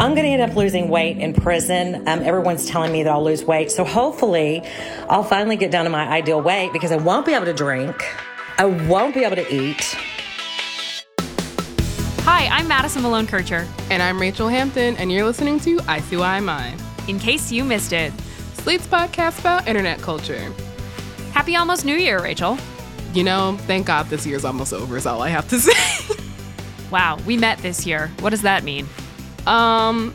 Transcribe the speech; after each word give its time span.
I'm 0.00 0.14
going 0.14 0.26
to 0.26 0.30
end 0.30 0.42
up 0.42 0.56
losing 0.56 0.88
weight 0.88 1.18
in 1.18 1.32
prison. 1.32 2.06
Um, 2.06 2.20
everyone's 2.20 2.66
telling 2.66 2.92
me 2.92 3.02
that 3.02 3.10
I'll 3.10 3.24
lose 3.24 3.42
weight. 3.42 3.72
So 3.72 3.82
hopefully, 3.82 4.62
I'll 5.08 5.24
finally 5.24 5.56
get 5.56 5.72
down 5.72 5.86
to 5.86 5.90
my 5.90 6.06
ideal 6.06 6.40
weight 6.40 6.72
because 6.72 6.92
I 6.92 6.96
won't 6.96 7.26
be 7.26 7.32
able 7.34 7.46
to 7.46 7.52
drink. 7.52 8.04
I 8.58 8.66
won't 8.66 9.12
be 9.12 9.24
able 9.24 9.34
to 9.34 9.52
eat. 9.52 9.96
Hi, 12.20 12.46
I'm 12.46 12.68
Madison 12.68 13.02
Malone 13.02 13.26
Kircher. 13.26 13.66
And 13.90 14.00
I'm 14.00 14.18
Rachelle 14.18 14.48
Hampton, 14.48 14.96
and 14.98 15.10
you're 15.10 15.24
listening 15.24 15.58
to 15.60 15.78
ICYMI. 15.78 17.08
In 17.08 17.18
case 17.18 17.50
you 17.50 17.64
missed 17.64 17.92
it, 17.92 18.12
Slate's 18.54 18.86
podcast 18.86 19.40
about 19.40 19.66
internet 19.66 20.00
culture. 20.00 20.52
Happy 21.32 21.56
almost 21.56 21.84
New 21.84 21.96
Year, 21.96 22.20
Rachelle. 22.20 22.60
You 23.14 23.24
know, 23.24 23.56
thank 23.62 23.88
God 23.88 24.06
this 24.06 24.24
year's 24.24 24.44
almost 24.44 24.72
over, 24.72 24.96
is 24.96 25.06
all 25.06 25.22
I 25.22 25.30
have 25.30 25.48
to 25.48 25.58
say. 25.58 26.14
wow, 26.88 27.18
we 27.26 27.36
met 27.36 27.58
this 27.58 27.84
year. 27.84 28.12
What 28.20 28.30
does 28.30 28.42
that 28.42 28.62
mean? 28.62 28.86
Um, 29.48 30.14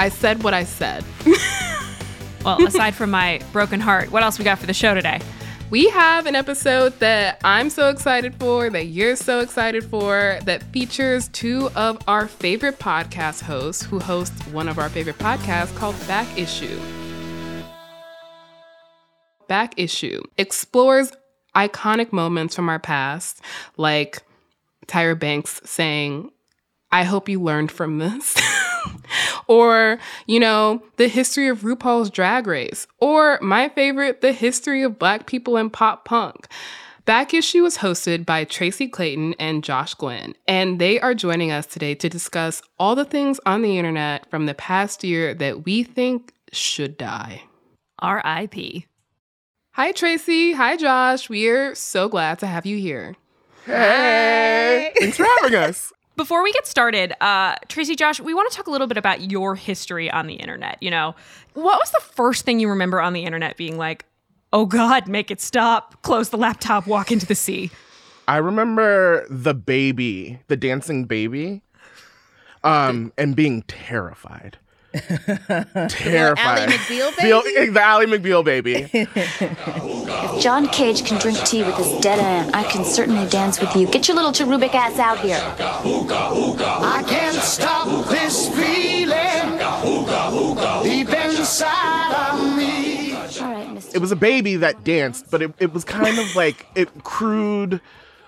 I 0.00 0.08
said 0.08 0.42
what 0.42 0.54
I 0.54 0.64
said. 0.64 1.04
well, 2.44 2.66
aside 2.66 2.96
from 2.96 3.12
my 3.12 3.40
broken 3.52 3.78
heart, 3.78 4.10
what 4.10 4.24
else 4.24 4.38
we 4.40 4.44
got 4.44 4.58
for 4.58 4.66
the 4.66 4.74
show 4.74 4.92
today? 4.92 5.20
We 5.70 5.88
have 5.90 6.26
an 6.26 6.34
episode 6.34 6.98
that 6.98 7.40
I'm 7.44 7.70
so 7.70 7.90
excited 7.90 8.34
for, 8.34 8.68
that 8.70 8.86
you're 8.86 9.14
so 9.14 9.38
excited 9.38 9.84
for, 9.84 10.40
that 10.46 10.64
features 10.64 11.28
two 11.28 11.70
of 11.76 12.02
our 12.08 12.26
favorite 12.26 12.80
podcast 12.80 13.42
hosts 13.42 13.84
who 13.84 14.00
host 14.00 14.32
one 14.48 14.68
of 14.68 14.80
our 14.80 14.88
favorite 14.88 15.18
podcasts 15.18 15.72
called 15.76 15.94
Back 16.08 16.26
Issue. 16.36 16.80
Back 19.46 19.74
Issue 19.76 20.24
explores 20.36 21.12
iconic 21.54 22.12
moments 22.12 22.56
from 22.56 22.68
our 22.68 22.80
past, 22.80 23.40
like 23.76 24.22
Tyra 24.88 25.16
Banks 25.16 25.60
saying, 25.64 26.32
I 26.92 27.04
hope 27.04 27.28
you 27.28 27.40
learned 27.40 27.70
from 27.70 27.98
this. 27.98 28.36
or, 29.46 29.98
you 30.26 30.40
know, 30.40 30.82
the 30.96 31.08
history 31.08 31.48
of 31.48 31.60
RuPaul's 31.60 32.10
Drag 32.10 32.46
Race. 32.46 32.86
Or 32.98 33.38
my 33.40 33.68
favorite, 33.68 34.20
the 34.20 34.32
history 34.32 34.82
of 34.82 34.98
Black 34.98 35.26
people 35.26 35.56
in 35.56 35.70
pop 35.70 36.04
punk. 36.04 36.48
Back 37.06 37.34
Issue 37.34 37.62
was 37.62 37.78
hosted 37.78 38.26
by 38.26 38.44
Tracy 38.44 38.86
Clayton 38.86 39.34
and 39.38 39.64
Josh 39.64 39.94
Gwynn, 39.94 40.34
and 40.46 40.78
they 40.78 41.00
are 41.00 41.14
joining 41.14 41.50
us 41.50 41.66
today 41.66 41.94
to 41.96 42.08
discuss 42.08 42.62
all 42.78 42.94
the 42.94 43.04
things 43.04 43.40
on 43.46 43.62
the 43.62 43.78
internet 43.78 44.30
from 44.30 44.46
the 44.46 44.54
past 44.54 45.02
year 45.02 45.34
that 45.34 45.64
we 45.64 45.82
think 45.82 46.32
should 46.52 46.96
die. 46.96 47.42
R.I.P. 47.98 48.86
Hi, 49.72 49.92
Tracy. 49.92 50.52
Hi, 50.52 50.76
Josh. 50.76 51.28
We're 51.28 51.74
so 51.74 52.08
glad 52.08 52.38
to 52.40 52.46
have 52.46 52.66
you 52.66 52.76
here. 52.76 53.16
Hey! 53.64 54.92
Thanks 54.98 55.16
for 55.16 55.26
having 55.40 55.56
us. 55.56 55.92
Before 56.20 56.42
we 56.42 56.52
get 56.52 56.66
started, 56.66 57.14
uh, 57.24 57.54
Tracy, 57.68 57.96
Josh, 57.96 58.20
we 58.20 58.34
want 58.34 58.50
to 58.50 58.54
talk 58.54 58.66
a 58.66 58.70
little 58.70 58.86
bit 58.86 58.98
about 58.98 59.30
your 59.30 59.54
history 59.54 60.10
on 60.10 60.26
the 60.26 60.34
internet. 60.34 60.76
You 60.82 60.90
know, 60.90 61.14
what 61.54 61.78
was 61.78 61.90
the 61.92 62.00
first 62.12 62.44
thing 62.44 62.60
you 62.60 62.68
remember 62.68 63.00
on 63.00 63.14
the 63.14 63.24
internet 63.24 63.56
being 63.56 63.78
like, 63.78 64.04
oh 64.52 64.66
God, 64.66 65.08
make 65.08 65.30
it 65.30 65.40
stop, 65.40 66.02
close 66.02 66.28
the 66.28 66.36
laptop, 66.36 66.86
walk 66.86 67.10
into 67.10 67.24
the 67.24 67.34
sea? 67.34 67.70
I 68.28 68.36
remember 68.36 69.26
the 69.30 69.54
baby, 69.54 70.38
the 70.48 70.58
dancing 70.58 71.06
baby, 71.06 71.62
um, 72.64 73.14
and 73.16 73.34
being 73.34 73.62
terrified. 73.62 74.58
Terrified. 74.92 76.38
Ally 76.38 76.66
McBeal 76.66 77.16
baby? 77.16 77.70
the 77.70 77.80
Ally 77.80 78.04
McBeal 78.06 78.44
baby. 78.44 78.90
if 78.92 80.42
John 80.42 80.66
Cage 80.68 81.04
can 81.04 81.20
drink 81.20 81.38
tea 81.46 81.62
with 81.62 81.76
his 81.76 82.00
dead 82.00 82.18
aunt, 82.18 82.54
I 82.54 82.64
can 82.64 82.84
certainly 82.84 83.28
dance 83.28 83.60
with 83.60 83.74
you. 83.76 83.86
Get 83.86 84.08
your 84.08 84.16
little 84.16 84.32
cherubic 84.32 84.74
ass 84.74 84.98
out 84.98 85.20
here. 85.20 85.40
I 85.40 87.04
can't 87.06 87.36
stop 87.36 88.08
this 88.08 88.48
feeling 88.48 89.58
deep 90.82 91.08
inside 91.08 92.32
of 92.32 92.56
me. 92.56 93.14
All 93.14 93.52
right, 93.52 93.68
Mr. 93.68 93.94
It 93.94 93.98
was 93.98 94.10
a 94.10 94.16
baby 94.16 94.56
that 94.56 94.82
danced, 94.82 95.30
but 95.30 95.40
it, 95.40 95.54
it 95.60 95.72
was 95.72 95.84
kind 95.84 96.18
of 96.18 96.34
like 96.34 96.66
it 96.74 97.04
crude, 97.04 97.80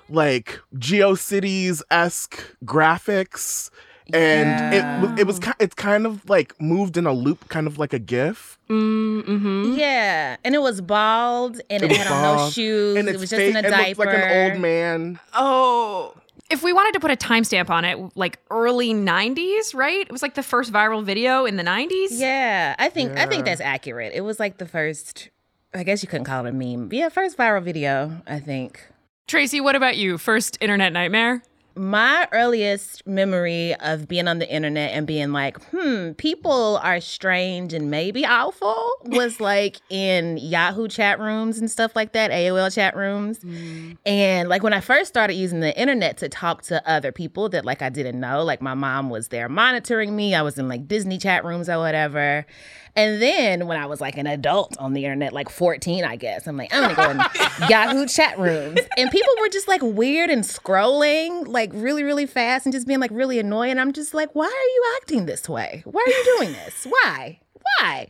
like 0.09 0.61
GeoCities 0.77 1.83
esque 1.91 2.57
graphics 2.65 3.71
and 4.13 4.75
yeah. 4.75 5.13
it 5.13 5.21
it 5.21 5.27
was 5.27 5.41
it's 5.59 5.75
kind 5.75 6.07
of 6.07 6.29
like 6.29 6.61
moved 6.61 6.97
in 6.97 7.07
a 7.07 7.13
loop, 7.13 7.49
kind 7.49 7.67
of 7.67 7.79
like 7.79 7.93
a 7.93 7.99
GIF. 7.99 8.59
Mm-hmm. 8.69 9.75
Yeah, 9.77 10.37
and 10.45 10.55
it 10.55 10.61
was 10.61 10.81
bald, 10.81 11.61
and 11.71 11.83
it, 11.83 11.91
it 11.91 11.97
had 11.97 12.07
on 12.07 12.39
no 12.39 12.51
shoes. 12.51 12.97
And 12.97 13.09
it 13.09 13.19
was 13.19 13.31
just 13.31 13.43
in 13.43 13.57
a 13.57 13.63
diaper, 13.63 14.05
like 14.05 14.15
an 14.15 14.53
old 14.53 14.61
man. 14.61 15.21
Oh. 15.35 16.15
If 16.51 16.63
we 16.63 16.75
wanted 16.75 16.93
to 16.93 17.01
put 17.01 17.11
a 17.11 17.17
timestamp 17.17 17.71
on 17.71 17.85
it, 17.87 17.99
like 18.15 18.39
early 18.51 18.93
'90s, 18.93 19.75
right? 19.75 20.01
It 20.01 20.13
was 20.13 20.23
like 20.23 20.35
the 20.35 20.43
first 20.43 20.71
viral 20.73 21.03
video 21.03 21.47
in 21.47 21.57
the 21.57 21.63
'90s. 21.63 22.09
Yeah, 22.11 22.77
I 22.79 22.91
think 22.91 23.15
yeah. 23.15 23.23
I 23.23 23.27
think 23.27 23.47
that's 23.47 23.61
accurate. 23.61 24.13
It 24.15 24.21
was 24.21 24.39
like 24.39 24.59
the 24.59 24.67
first. 24.67 25.31
I 25.75 25.85
guess 25.85 26.03
you 26.03 26.09
couldn't 26.09 26.27
call 26.27 26.45
it 26.45 26.51
a 26.51 26.53
meme. 26.53 26.89
But 26.89 26.99
Yeah, 26.99 27.09
first 27.09 27.39
viral 27.39 27.63
video. 27.63 28.21
I 28.27 28.39
think. 28.39 28.87
Tracy, 29.27 29.63
what 29.63 29.77
about 29.77 29.97
you? 29.97 30.19
First 30.19 30.59
internet 30.61 30.93
nightmare? 30.93 31.43
My 31.77 32.29
earliest 32.33 33.07
memory 33.07 33.75
of 33.77 34.09
being 34.09 34.29
on 34.29 34.39
the 34.39 34.51
internet 34.51 34.93
and 34.93 35.07
being 35.07 35.33
like, 35.33 35.63
hmm, 35.71 36.13
people 36.13 36.79
are 36.83 37.01
strange 37.01 37.73
and 37.73 37.91
maybe 37.91 38.25
awful 38.25 38.91
was 39.05 39.41
like 39.41 39.79
in 39.91 40.39
Yahoo 40.39 40.89
chat 40.89 41.19
rooms 41.19 41.59
and 41.59 41.71
stuff 41.71 41.95
like 41.97 42.13
that, 42.13 42.31
AOL 42.31 42.75
chat 42.75 42.97
rooms. 42.97 43.41
Mm. 43.41 43.97
And 44.05 44.49
like 44.49 44.63
when 44.63 44.73
I 44.73 44.81
first 44.81 45.09
started 45.09 45.35
using 45.35 45.61
the 45.61 45.79
internet 45.79 46.17
to 46.19 46.29
talk 46.29 46.63
to 46.63 46.87
other 46.89 47.13
people 47.13 47.49
that 47.51 47.65
like 47.65 47.83
I 47.83 47.89
didn't 47.89 48.21
know, 48.21 48.43
like 48.45 48.63
my 48.63 48.75
mom 48.75 49.11
was 49.11 49.29
there 49.29 49.49
monitoring 49.49 50.15
me, 50.15 50.35
I 50.35 50.43
was 50.43 50.59
in 50.59 50.69
like 50.69 50.89
Disney 50.89 51.19
chat 51.19 51.45
rooms 51.45 51.69
or 51.69 51.79
whatever. 51.79 52.47
And 52.95 53.23
then 53.23 53.67
when 53.67 53.79
I 53.79 53.87
was 53.87 54.01
like 54.01 54.19
an 54.19 54.27
adult 54.27 54.77
on 54.79 54.93
the 54.93 55.05
internet, 55.05 55.33
like 55.33 55.49
14, 55.49 56.05
I 56.05 56.17
guess, 56.17 56.47
I'm 56.47 56.57
like, 56.57 56.75
I'm 56.75 56.83
gonna 56.83 56.95
go 56.95 57.11
in 57.11 57.69
Yahoo 57.71 58.07
chat 58.07 58.39
rooms. 58.39 58.81
And 58.99 59.11
people 59.11 59.33
were 59.41 59.49
just 59.49 59.67
like 59.67 59.81
weird 59.83 60.29
and 60.29 60.45
scrolling 60.45 61.47
like 61.47 61.71
really, 61.73 62.03
really 62.03 62.27
fast 62.27 62.67
and 62.67 62.73
just 62.73 62.87
being 62.87 63.01
like 63.01 63.11
really 63.13 63.39
annoying. 63.39 63.79
I'm 63.79 63.93
just 63.93 64.13
like, 64.13 64.35
why 64.35 64.45
are 64.45 64.49
you 64.49 64.85
acting 65.01 65.25
this 65.27 65.49
way? 65.49 65.83
Why 65.87 66.03
are 66.07 66.11
you 66.11 66.37
doing 66.37 66.53
this? 66.53 66.87
Why? 66.87 67.41
Why? 67.79 68.09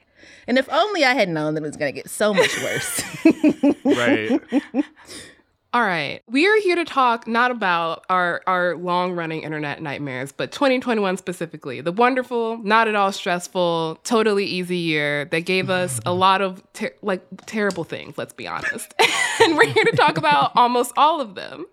And 0.48 0.59
if 0.59 0.69
only 0.70 1.04
I 1.04 1.14
had 1.14 1.28
known 1.28 1.54
that 1.54 1.62
it 1.62 1.66
was 1.66 1.76
gonna 1.76 1.93
get 1.93 2.10
so 2.10 2.34
much 2.34 2.60
worse. 2.62 3.03
right. 3.84 4.41
All 5.75 5.83
right. 5.83 6.22
We 6.28 6.47
are 6.47 6.60
here 6.60 6.77
to 6.77 6.84
talk 6.84 7.27
not 7.27 7.50
about 7.50 8.05
our, 8.10 8.43
our 8.47 8.77
long 8.77 9.12
running 9.12 9.43
internet 9.43 9.81
nightmares, 9.81 10.31
but 10.31 10.53
2021 10.53 11.16
specifically. 11.16 11.81
The 11.81 11.93
wonderful, 11.93 12.59
not 12.59 12.88
at 12.88 12.94
all 12.94 13.10
stressful, 13.10 13.99
totally 14.05 14.44
easy 14.44 14.77
year 14.77 15.25
that 15.27 15.41
gave 15.41 15.71
us 15.82 15.99
a 16.05 16.12
lot 16.12 16.43
of 16.43 16.62
ter- 16.75 16.94
like 17.00 17.22
terrible 17.47 17.84
things, 17.84 18.19
let's 18.19 18.34
be 18.34 18.47
honest. 18.47 18.93
and 19.41 19.56
we're 19.56 19.72
here 19.72 19.84
to 19.84 19.97
talk 19.97 20.19
about 20.19 20.53
almost 20.56 20.93
all 20.99 21.22
of 21.22 21.37
them. 21.37 21.65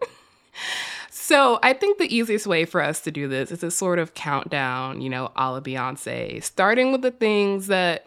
So 1.10 1.60
I 1.62 1.74
think 1.74 1.98
the 1.98 2.16
easiest 2.16 2.48
way 2.48 2.64
for 2.64 2.82
us 2.82 3.02
to 3.02 3.12
do 3.12 3.28
this 3.28 3.52
is 3.52 3.64
a 3.64 3.72
sort 3.72 4.00
of 4.00 4.14
countdown, 4.14 5.02
you 5.02 5.10
know, 5.10 5.34
a 5.36 5.52
la 5.52 5.60
Beyonce, 5.60 6.42
starting 6.42 6.94
with 6.94 7.02
the 7.02 7.12
things 7.12 7.68
that 7.68 8.06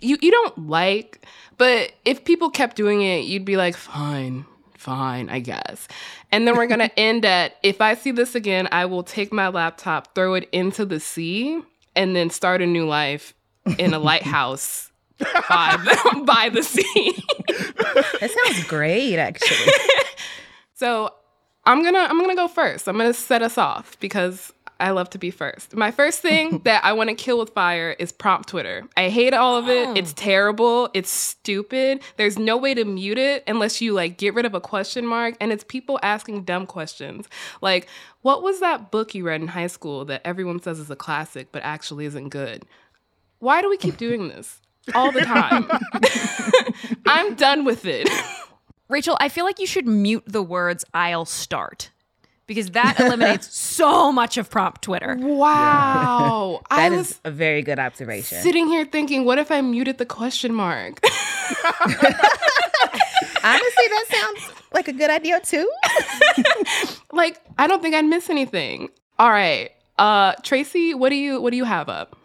you, 0.00 0.16
you 0.22 0.30
don't 0.30 0.68
like, 0.68 1.26
but 1.58 1.92
if 2.04 2.24
people 2.24 2.50
kept 2.50 2.76
doing 2.76 3.02
it, 3.02 3.24
you'd 3.24 3.44
be 3.44 3.56
like, 3.56 3.76
fine, 3.76 4.44
fine, 4.84 5.30
I 5.30 5.40
guess. 5.40 5.88
And 6.30 6.46
then 6.46 6.56
we're 6.56 6.66
going 6.66 6.80
to 6.88 6.98
end 6.98 7.24
at 7.24 7.56
if 7.62 7.80
I 7.80 7.94
see 7.94 8.10
this 8.10 8.34
again, 8.34 8.68
I 8.70 8.84
will 8.84 9.02
take 9.02 9.32
my 9.32 9.48
laptop, 9.48 10.14
throw 10.14 10.34
it 10.34 10.48
into 10.52 10.84
the 10.84 11.00
sea, 11.00 11.60
and 11.96 12.14
then 12.14 12.30
start 12.30 12.62
a 12.62 12.66
new 12.66 12.86
life 12.86 13.34
in 13.78 13.94
a 13.94 13.98
lighthouse 13.98 14.90
by, 15.18 15.76
the, 15.84 16.22
by 16.26 16.50
the 16.50 16.62
sea. 16.62 17.16
that 17.48 18.30
sounds 18.44 18.64
great, 18.66 19.16
actually. 19.16 19.72
so 20.74 21.12
I'm 21.64 21.82
gonna 21.82 22.06
I'm 22.10 22.20
gonna 22.20 22.34
go 22.34 22.48
first. 22.48 22.88
I'm 22.88 22.98
gonna 22.98 23.14
set 23.14 23.40
us 23.40 23.56
off 23.56 23.98
because 24.00 24.52
I 24.80 24.90
love 24.90 25.10
to 25.10 25.18
be 25.18 25.30
first. 25.30 25.76
My 25.76 25.90
first 25.90 26.20
thing 26.20 26.58
that 26.64 26.84
I 26.84 26.92
want 26.92 27.08
to 27.10 27.14
kill 27.14 27.38
with 27.38 27.50
fire 27.50 27.94
is 27.98 28.12
prompt 28.12 28.48
Twitter. 28.48 28.84
I 28.96 29.08
hate 29.08 29.32
all 29.32 29.56
of 29.56 29.68
it. 29.68 29.96
It's 29.96 30.12
oh. 30.12 30.16
terrible. 30.16 30.90
It's 30.94 31.10
stupid. 31.10 32.02
There's 32.16 32.38
no 32.38 32.56
way 32.56 32.74
to 32.74 32.84
mute 32.84 33.18
it 33.18 33.44
unless 33.46 33.80
you 33.80 33.92
like 33.92 34.18
get 34.18 34.34
rid 34.34 34.46
of 34.46 34.54
a 34.54 34.60
question 34.60 35.06
mark. 35.06 35.36
And 35.40 35.52
it's 35.52 35.64
people 35.64 35.98
asking 36.02 36.44
dumb 36.44 36.66
questions. 36.66 37.28
Like, 37.60 37.88
what 38.22 38.42
was 38.42 38.60
that 38.60 38.90
book 38.90 39.14
you 39.14 39.24
read 39.24 39.40
in 39.40 39.48
high 39.48 39.68
school 39.68 40.04
that 40.06 40.22
everyone 40.24 40.60
says 40.60 40.78
is 40.78 40.90
a 40.90 40.96
classic 40.96 41.48
but 41.52 41.62
actually 41.62 42.06
isn't 42.06 42.30
good? 42.30 42.64
Why 43.38 43.62
do 43.62 43.70
we 43.70 43.76
keep 43.76 43.96
doing 43.96 44.28
this 44.28 44.60
all 44.94 45.12
the 45.12 45.20
time? 45.20 45.70
I'm 47.06 47.34
done 47.34 47.64
with 47.64 47.84
it. 47.84 48.08
Rachelle, 48.90 49.16
I 49.18 49.28
feel 49.28 49.44
like 49.44 49.58
you 49.58 49.66
should 49.66 49.86
mute 49.86 50.24
the 50.26 50.42
words 50.42 50.84
I'll 50.92 51.24
start 51.24 51.90
because 52.46 52.70
that 52.72 52.98
eliminates 53.00 53.54
so 53.60 54.12
much 54.12 54.36
of 54.36 54.50
prompt 54.50 54.82
Twitter. 54.82 55.16
Wow. 55.18 56.60
I 56.70 56.88
That 56.90 56.96
was 56.96 57.10
is 57.12 57.20
a 57.24 57.30
very 57.30 57.62
good 57.62 57.78
observation. 57.78 58.40
sitting 58.42 58.66
here 58.68 58.84
thinking, 58.84 59.24
what 59.24 59.38
if 59.38 59.50
I 59.50 59.60
muted 59.60 59.98
the 59.98 60.06
question 60.06 60.52
mark? 60.54 61.00
Honestly, 63.44 63.84
that 63.88 64.04
sounds 64.10 64.50
like 64.72 64.88
a 64.88 64.92
good 64.92 65.10
idea 65.10 65.40
too. 65.40 65.70
like, 67.12 67.40
I 67.58 67.66
don't 67.66 67.82
think 67.82 67.94
I'd 67.94 68.04
miss 68.06 68.30
anything. 68.30 68.88
All 69.18 69.30
right. 69.30 69.70
Uh 69.98 70.32
Tracy, 70.42 70.92
what 70.94 71.10
do 71.10 71.14
you 71.16 71.40
what 71.40 71.50
do 71.50 71.56
you 71.56 71.64
have 71.64 71.88
up? 71.88 72.16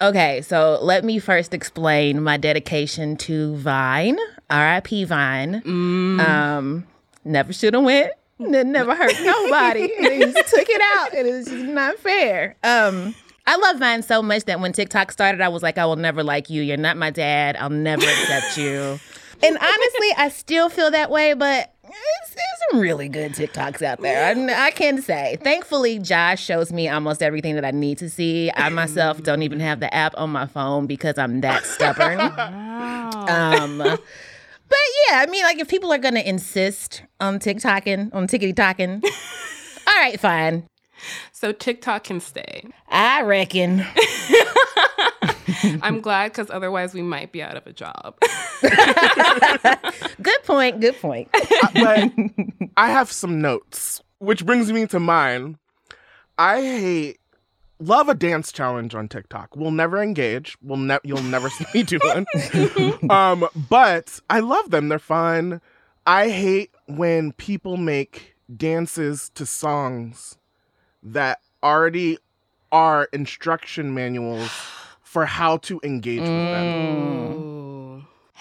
Okay, 0.00 0.40
so 0.42 0.78
let 0.82 1.04
me 1.04 1.20
first 1.20 1.54
explain 1.54 2.20
my 2.22 2.36
dedication 2.36 3.16
to 3.18 3.54
Vine. 3.56 4.18
R.I.P. 4.50 5.04
Vine. 5.04 5.62
Um, 5.64 6.84
never 7.24 7.52
should 7.52 7.74
have 7.74 7.84
went. 7.84 8.10
N- 8.40 8.72
Never 8.72 8.94
hurt 8.94 9.14
nobody. 9.22 9.90
they 10.00 10.18
just 10.20 10.54
took 10.54 10.68
it 10.68 10.82
out. 10.96 11.14
And 11.14 11.26
It 11.26 11.34
is 11.34 11.46
just 11.46 11.64
not 11.64 11.98
fair. 11.98 12.56
Um, 12.64 13.14
I 13.46 13.56
love 13.56 13.78
Vine 13.78 14.02
so 14.02 14.22
much 14.22 14.44
that 14.44 14.60
when 14.60 14.72
TikTok 14.72 15.10
started, 15.12 15.40
I 15.40 15.48
was 15.48 15.62
like, 15.62 15.78
I 15.78 15.84
will 15.86 15.96
never 15.96 16.22
like 16.22 16.48
you. 16.48 16.62
You're 16.62 16.76
not 16.76 16.96
my 16.96 17.10
dad. 17.10 17.56
I'll 17.56 17.70
never 17.70 18.02
accept 18.04 18.56
you. 18.56 18.98
And 19.44 19.58
honestly, 19.58 20.08
I 20.18 20.28
still 20.28 20.68
feel 20.68 20.92
that 20.92 21.10
way, 21.10 21.34
but 21.34 21.74
there's, 21.82 22.36
some 22.70 22.78
really 22.78 23.08
good 23.08 23.32
TikToks 23.32 23.82
out 23.82 24.00
there. 24.00 24.24
I, 24.24 24.66
I 24.66 24.70
can 24.70 25.02
say. 25.02 25.36
Thankfully, 25.42 25.98
Josh 25.98 26.40
shows 26.40 26.72
me 26.72 26.88
almost 26.88 27.24
everything 27.24 27.56
that 27.56 27.64
I 27.64 27.72
need 27.72 27.98
to 27.98 28.08
see. 28.08 28.52
I 28.54 28.68
myself 28.68 29.20
don't 29.24 29.42
even 29.42 29.58
have 29.58 29.80
the 29.80 29.92
app 29.92 30.14
on 30.16 30.30
my 30.30 30.46
phone 30.46 30.86
because 30.86 31.18
I'm 31.18 31.40
that 31.40 31.64
stubborn. 31.64 32.20
Um, 33.22 33.98
but 34.72 34.80
yeah, 35.08 35.20
I 35.20 35.26
mean, 35.26 35.42
like 35.44 35.58
if 35.58 35.68
people 35.68 35.92
are 35.92 35.98
gonna 35.98 36.20
insist 36.20 37.02
on 37.20 37.38
TikToking, 37.38 38.14
on 38.14 38.26
tickety 38.26 38.56
talking, 38.56 39.02
all 39.86 39.94
right, 39.96 40.18
fine. 40.18 40.66
So 41.32 41.52
TikTok 41.52 42.04
can 42.04 42.20
stay. 42.20 42.64
I 42.88 43.20
reckon. 43.22 43.84
I'm 45.82 46.00
glad 46.00 46.32
because 46.32 46.48
otherwise 46.48 46.94
we 46.94 47.02
might 47.02 47.32
be 47.32 47.42
out 47.42 47.56
of 47.56 47.66
a 47.66 47.72
job. 47.72 48.14
Good 50.22 50.42
point. 50.44 50.80
Good 50.80 50.96
point. 51.00 51.28
but 51.74 52.10
I 52.76 52.88
have 52.88 53.12
some 53.12 53.42
notes, 53.42 54.00
which 54.20 54.46
brings 54.46 54.72
me 54.72 54.86
to 54.86 55.00
mine. 55.00 55.58
I 56.38 56.62
hate 56.62 57.18
love 57.82 58.08
a 58.08 58.14
dance 58.14 58.52
challenge 58.52 58.94
on 58.94 59.08
TikTok. 59.08 59.56
We'll 59.56 59.70
never 59.70 60.02
engage. 60.02 60.56
We'll 60.62 60.78
ne- 60.78 60.98
you'll 61.04 61.22
never 61.22 61.50
see 61.50 61.64
me 61.74 61.82
do 61.82 61.98
one. 62.02 62.26
um, 63.10 63.48
but 63.68 64.20
I 64.30 64.40
love 64.40 64.70
them. 64.70 64.88
They're 64.88 64.98
fun. 64.98 65.60
I 66.06 66.30
hate 66.30 66.70
when 66.86 67.32
people 67.32 67.76
make 67.76 68.34
dances 68.56 69.30
to 69.34 69.46
songs 69.46 70.36
that 71.02 71.40
already 71.62 72.18
are 72.70 73.08
instruction 73.12 73.94
manuals 73.94 74.50
for 75.02 75.26
how 75.26 75.58
to 75.58 75.80
engage 75.84 76.20
with 76.20 76.28
them. 76.28 77.61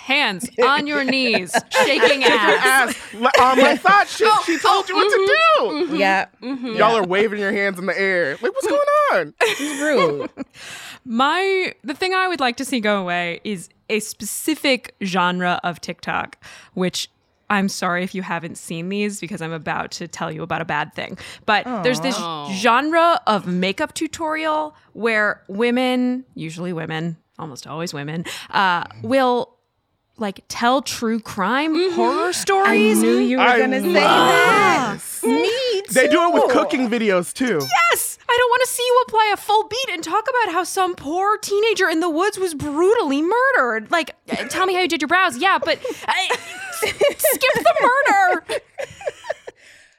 Ooh. 0.02 0.14
Hands 0.14 0.50
on 0.64 0.88
your 0.88 1.04
knees, 1.04 1.54
shaking 1.86 2.24
ass. 2.24 2.66
Ask, 2.66 3.14
um, 3.16 3.30
I 3.60 3.78
thought 3.78 4.08
she, 4.08 4.30
she 4.46 4.58
told 4.60 4.90
you 4.90 4.96
what 4.96 5.10
to 5.10 5.88
do. 5.88 5.98
yeah, 5.98 6.26
Y'all 6.42 6.96
are 6.98 7.06
waving 7.06 7.40
your 7.40 7.52
hands 7.54 7.80
in 7.80 7.86
the 7.86 7.98
air. 7.98 8.32
Like, 8.42 8.52
what's 8.54 8.68
going 8.68 8.82
on? 9.14 9.34
it's 9.42 9.82
rude. 9.82 10.46
My 11.06 11.74
the 11.84 11.94
thing 11.94 12.14
I 12.14 12.28
would 12.28 12.40
like 12.40 12.58
to 12.58 12.66
see 12.66 12.80
go 12.80 13.00
away 13.02 13.42
is 13.44 13.70
a 13.90 14.00
specific 14.00 14.96
genre 15.04 15.60
of 15.64 15.80
TikTok, 15.82 16.44
which 16.74 17.10
I'm 17.50 17.68
sorry 17.70 18.04
if 18.04 18.16
you 18.16 18.22
haven't 18.22 18.58
seen 18.58 18.90
these 18.90 19.20
because 19.20 19.42
I'm 19.42 19.52
about 19.52 19.92
to 19.92 20.08
tell 20.08 20.32
you 20.32 20.42
about 20.42 20.62
a 20.62 20.66
bad 20.66 20.94
thing. 20.94 21.18
But 21.46 21.66
there's 21.84 22.00
this 22.00 22.18
genre 22.62 23.20
of 23.28 23.46
makeup 23.46 23.94
tutorial 23.94 24.76
where 24.94 25.44
women, 25.48 26.26
usually 26.34 26.72
women, 26.74 27.18
almost 27.38 27.68
always 27.68 27.94
women, 27.94 28.26
uh, 28.52 28.86
will 29.04 29.54
like 30.22 30.42
tell 30.48 30.82
true 30.82 31.20
crime 31.20 31.92
horror 31.94 32.32
stories. 32.32 32.68
I 32.70 32.94
stories. 32.94 33.02
knew 33.02 33.18
you 33.18 33.38
were 33.38 33.44
I 33.44 33.60
gonna 33.60 33.82
say 33.82 33.88
love 33.88 33.94
that. 33.96 34.94
this. 34.94 35.24
Me 35.24 35.82
They 35.92 36.08
do 36.08 36.24
it 36.30 36.34
with 36.34 36.52
cooking 36.52 36.90
videos 36.90 37.34
too. 37.34 37.60
Yes, 37.92 38.18
I 38.30 38.38
don't 38.40 38.50
want 38.50 38.62
to 38.62 38.68
see 38.70 38.84
you 38.84 39.04
apply 39.08 39.32
a 39.34 39.38
full 39.38 39.68
beat 39.68 39.90
and 39.92 40.04
talk 40.04 40.26
about 40.30 40.54
how 40.54 40.64
some 40.64 40.96
poor 40.96 41.38
teenager 41.38 41.90
in 41.90 42.00
the 42.00 42.10
woods 42.10 42.38
was 42.38 42.54
brutally 42.54 43.22
murdered. 43.22 43.92
Like, 43.92 44.16
uh, 44.32 44.36
tell 44.48 44.66
me 44.66 44.74
how 44.74 44.82
you 44.82 44.88
did 44.88 45.02
your 45.02 45.10
brows. 45.10 45.38
Yeah, 45.38 45.58
but 45.60 45.78
uh, 46.08 46.36
skip 46.82 47.54
the 47.56 47.76
murder. 47.82 48.46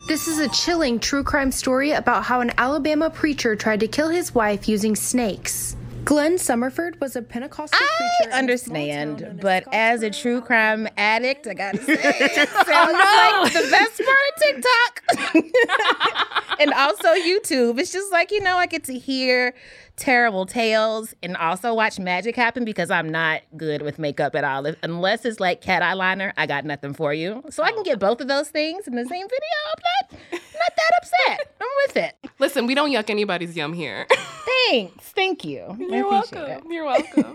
This 0.08 0.26
is 0.26 0.40
a 0.40 0.48
chilling 0.48 0.98
true 0.98 1.22
crime 1.22 1.52
story 1.52 1.92
about 1.92 2.24
how 2.24 2.40
an 2.40 2.50
Alabama 2.58 3.08
preacher 3.08 3.54
tried 3.54 3.78
to 3.80 3.86
kill 3.88 4.08
his 4.08 4.34
wife 4.34 4.68
using 4.68 4.96
snakes. 4.96 5.76
Glenn 6.04 6.34
Summerford 6.34 7.00
was 7.00 7.14
a 7.14 7.22
Pentecostal 7.22 7.78
I 7.80 7.88
preacher. 7.96 8.34
I 8.34 8.38
understand, 8.38 9.38
but 9.40 9.64
as 9.72 10.02
a 10.02 10.10
true 10.10 10.40
crime 10.40 10.88
addict, 10.96 11.46
I 11.46 11.54
gotta 11.54 11.78
say, 11.78 11.94
it 11.94 12.48
sounds 12.48 12.92
oh, 12.94 13.40
like 13.44 13.52
the 13.52 13.68
best 13.70 14.02
part 14.02 14.18
of 14.28 15.34
TikTok 15.34 16.58
and 16.60 16.72
also 16.72 17.14
YouTube. 17.14 17.78
It's 17.78 17.92
just 17.92 18.10
like 18.10 18.32
you 18.32 18.40
know, 18.40 18.56
I 18.56 18.66
get 18.66 18.84
to 18.84 18.98
hear 18.98 19.54
terrible 19.96 20.44
tales 20.44 21.14
and 21.22 21.36
also 21.36 21.72
watch 21.72 22.00
magic 22.00 22.34
happen 22.34 22.64
because 22.64 22.90
I'm 22.90 23.08
not 23.08 23.42
good 23.56 23.82
with 23.82 23.98
makeup 24.00 24.34
at 24.34 24.42
all. 24.42 24.66
Unless 24.82 25.24
it's 25.24 25.38
like 25.38 25.60
cat 25.60 25.82
eyeliner, 25.82 26.32
I 26.36 26.46
got 26.46 26.64
nothing 26.64 26.94
for 26.94 27.14
you. 27.14 27.44
So 27.50 27.62
I 27.62 27.70
can 27.70 27.80
oh. 27.80 27.84
get 27.84 28.00
both 28.00 28.20
of 28.20 28.26
those 28.26 28.48
things 28.48 28.88
in 28.88 28.96
the 28.96 29.04
same 29.04 29.26
video. 29.28 30.41
I'm 30.62 30.74
not, 30.76 30.76
not 30.76 30.76
that 30.76 30.90
upset. 30.98 31.54
I'm 31.60 31.68
with 31.86 31.96
it. 31.96 32.30
Listen, 32.38 32.66
we 32.66 32.74
don't 32.74 32.90
yuck 32.90 33.10
anybody's 33.10 33.56
yum 33.56 33.72
here. 33.72 34.06
Thanks. 34.68 35.08
Thank 35.10 35.44
you. 35.44 35.76
You're 35.78 36.06
appreciate 36.06 36.48
welcome. 36.48 36.72
You're 36.72 36.84
welcome. 36.84 37.32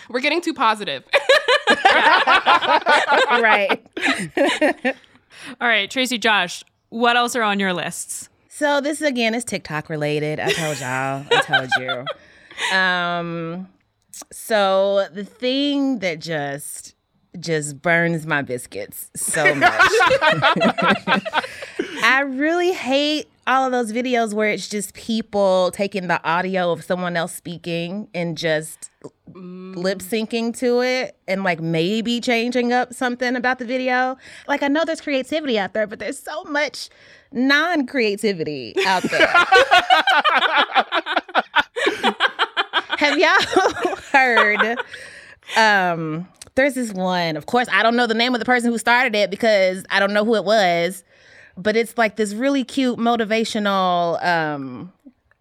We're 0.08 0.20
getting 0.20 0.40
too 0.40 0.54
positive. 0.54 1.04
it. 1.12 1.82
right. 3.42 4.96
All 5.60 5.68
right, 5.68 5.90
Tracy, 5.90 6.18
Josh, 6.18 6.64
what 6.88 7.16
else 7.16 7.36
are 7.36 7.42
on 7.42 7.60
your 7.60 7.72
lists? 7.72 8.28
So 8.48 8.80
this 8.80 9.00
again 9.00 9.34
is 9.34 9.44
TikTok 9.44 9.88
related. 9.88 10.40
I 10.40 10.50
told 10.52 10.80
y'all. 10.80 11.24
I 11.30 11.42
told 11.42 11.70
you. 11.78 12.04
Um 12.76 13.68
so 14.32 15.06
the 15.12 15.24
thing 15.24 16.00
that 16.00 16.18
just 16.18 16.94
just 17.40 17.80
burns 17.82 18.26
my 18.26 18.42
biscuits 18.42 19.10
so 19.14 19.54
much. 19.54 19.72
I 22.02 22.20
really 22.26 22.72
hate 22.72 23.28
all 23.46 23.64
of 23.64 23.72
those 23.72 23.92
videos 23.92 24.34
where 24.34 24.50
it's 24.50 24.68
just 24.68 24.94
people 24.94 25.70
taking 25.72 26.06
the 26.06 26.22
audio 26.22 26.70
of 26.70 26.84
someone 26.84 27.16
else 27.16 27.34
speaking 27.34 28.08
and 28.14 28.36
just 28.36 28.90
lip 29.34 30.00
syncing 30.00 30.56
to 30.58 30.80
it 30.80 31.16
and 31.26 31.44
like 31.44 31.60
maybe 31.60 32.20
changing 32.20 32.72
up 32.72 32.92
something 32.92 33.36
about 33.36 33.58
the 33.58 33.64
video. 33.64 34.16
Like 34.46 34.62
I 34.62 34.68
know 34.68 34.84
there's 34.84 35.00
creativity 35.00 35.58
out 35.58 35.72
there, 35.72 35.86
but 35.86 35.98
there's 35.98 36.18
so 36.18 36.44
much 36.44 36.90
non-creativity 37.32 38.74
out 38.86 39.02
there. 39.04 39.26
Have 42.98 43.18
y'all 43.18 43.96
heard 44.12 44.78
um 45.56 46.28
there's 46.58 46.74
this 46.74 46.92
one. 46.92 47.36
Of 47.36 47.46
course, 47.46 47.68
I 47.72 47.82
don't 47.84 47.96
know 47.96 48.06
the 48.06 48.14
name 48.14 48.34
of 48.34 48.40
the 48.40 48.44
person 48.44 48.70
who 48.70 48.78
started 48.78 49.14
it 49.14 49.30
because 49.30 49.84
I 49.90 50.00
don't 50.00 50.12
know 50.12 50.24
who 50.24 50.34
it 50.34 50.44
was, 50.44 51.04
but 51.56 51.76
it's 51.76 51.96
like 51.96 52.16
this 52.16 52.34
really 52.34 52.64
cute 52.64 52.98
motivational 52.98 54.22
um 54.24 54.92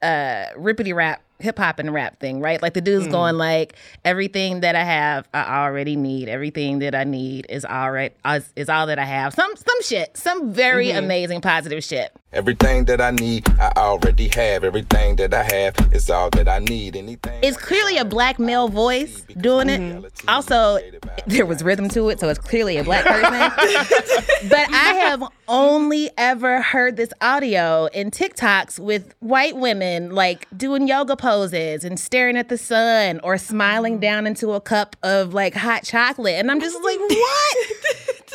uh 0.02 0.46
rippity 0.56 0.94
rap 0.94 1.22
hip 1.40 1.58
hop 1.58 1.80
and 1.80 1.94
rap 1.94 2.20
thing, 2.20 2.40
right? 2.40 2.62
Like 2.62 2.74
the 2.74 2.82
dude's 2.82 3.06
hmm. 3.06 3.12
going 3.12 3.38
like 3.38 3.76
everything 4.04 4.62
that 4.62 4.76
I 4.76 4.84
have 4.84 5.28
I 5.34 5.64
already 5.64 5.96
need. 5.96 6.30
Everything 6.30 6.80
that 6.80 6.96
I 6.96 7.04
need 7.04 7.46
is 7.50 7.66
already 7.66 8.14
is, 8.26 8.50
is 8.56 8.70
all 8.70 8.88
that 8.88 9.00
I 9.00 9.06
have. 9.06 9.34
Some 9.34 9.56
some 9.56 9.82
shit. 9.82 10.18
Some 10.18 10.52
very 10.52 10.88
mm-hmm. 10.88 11.06
amazing 11.06 11.42
positive 11.42 11.84
shit. 11.84 12.12
Everything 12.34 12.86
that 12.86 13.00
I 13.00 13.12
need, 13.12 13.48
I 13.60 13.72
already 13.78 14.28
have. 14.36 14.64
Everything 14.64 15.16
that 15.16 15.34
I 15.34 15.44
have 15.44 15.94
is 15.94 16.10
all 16.10 16.30
that 16.32 16.48
I 16.48 16.60
need. 16.60 16.96
Anything. 16.96 17.40
It's 17.44 17.58
clearly 17.58 17.98
a 17.98 18.06
black 18.06 18.38
male 18.38 18.68
voice 18.68 19.22
doing 19.38 19.70
it. 19.70 19.80
Mm-hmm. 19.80 20.30
Also, 20.30 20.80
there 21.26 21.46
was 21.46 21.64
rhythm 21.64 21.90
to 21.90 22.10
it, 22.10 22.20
so 22.20 22.30
it's 22.30 22.40
clearly 22.40 22.78
a 22.78 22.84
black 22.84 23.06
person. 23.06 23.32
but 24.50 24.72
I 24.74 24.94
have 25.06 25.24
only 25.48 26.10
ever 26.18 26.62
heard 26.62 26.98
this 26.98 27.12
audio 27.22 27.86
in 27.88 28.12
TikToks 28.12 28.80
with 28.80 29.16
white 29.20 29.56
women 29.56 30.12
like 30.12 30.48
doing 30.56 30.88
yoga 30.88 31.16
poses 31.16 31.84
and 31.84 32.00
staring 32.00 32.38
at 32.38 32.50
the 32.50 32.58
sun 32.58 33.20
or 33.24 33.38
smiling 33.38 33.98
mm. 33.98 34.02
down 34.02 34.28
into 34.28 34.52
a 34.52 34.62
cup 34.62 34.96
of 35.04 35.34
like 35.34 35.54
hot 35.54 35.84
chocolate. 35.84 36.36
And 36.36 36.52
I'm 36.52 36.60
just 36.60 36.76
like, 36.84 37.00
what? 37.08 37.58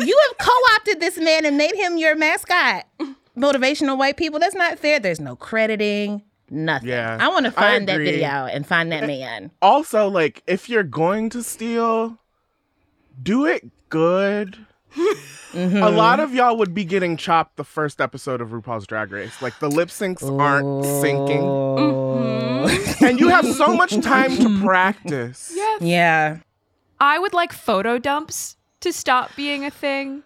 you 0.01 0.19
have 0.29 0.39
co 0.39 0.53
opted 0.75 1.01
this 1.01 1.19
man 1.19 1.45
and 1.45 1.57
made 1.57 1.75
him 1.75 1.97
your 1.99 2.17
mascot. 2.17 2.87
Motivational 3.37 3.97
white 3.97 4.17
people. 4.17 4.39
That's 4.39 4.55
not 4.55 4.79
fair. 4.79 5.01
There's 5.01 5.21
no 5.21 5.37
crediting, 5.37 6.23
nothing. 6.51 6.91
Yeah, 6.91 7.17
I 7.19 7.29
want 7.29 7.47
to 7.47 7.53
find 7.53 7.89
that 7.89 7.99
video 7.99 8.47
and 8.47 8.67
find 8.67 8.93
that 8.93 9.07
man. 9.07 9.51
Also, 9.63 10.09
like, 10.09 10.43
if 10.47 10.69
you're 10.69 10.83
going 10.83 11.31
to 11.31 11.43
steal, 11.43 12.19
do 13.23 13.47
it 13.47 13.71
good. 13.89 14.67
A 15.55 15.91
lot 15.91 16.19
of 16.21 16.35
y'all 16.35 16.57
would 16.57 16.73
be 16.75 16.85
getting 16.85 17.17
chopped 17.17 17.57
the 17.57 17.65
first 17.65 18.01
episode 18.01 18.41
of 18.41 18.51
RuPaul's 18.51 18.87
Drag 18.87 19.13
Race. 19.13 19.43
Like 19.43 19.59
the 19.59 19.69
lip 19.69 19.89
syncs 19.89 20.23
aren't 20.23 20.85
syncing. 20.85 21.43
Mm-hmm. 21.43 23.05
And 23.05 23.21
you 23.21 23.29
have 23.29 23.47
so 23.47 23.75
much 23.75 24.01
time 24.01 24.37
to 24.39 24.61
practice. 24.65 25.53
Yeah. 25.81 26.39
I 27.01 27.19
would 27.19 27.35
like 27.35 27.53
photo 27.53 27.99
dumps 27.99 28.57
to 28.81 28.93
stop 28.93 29.31
being 29.37 29.65
a 29.65 29.71
thing. 29.71 30.23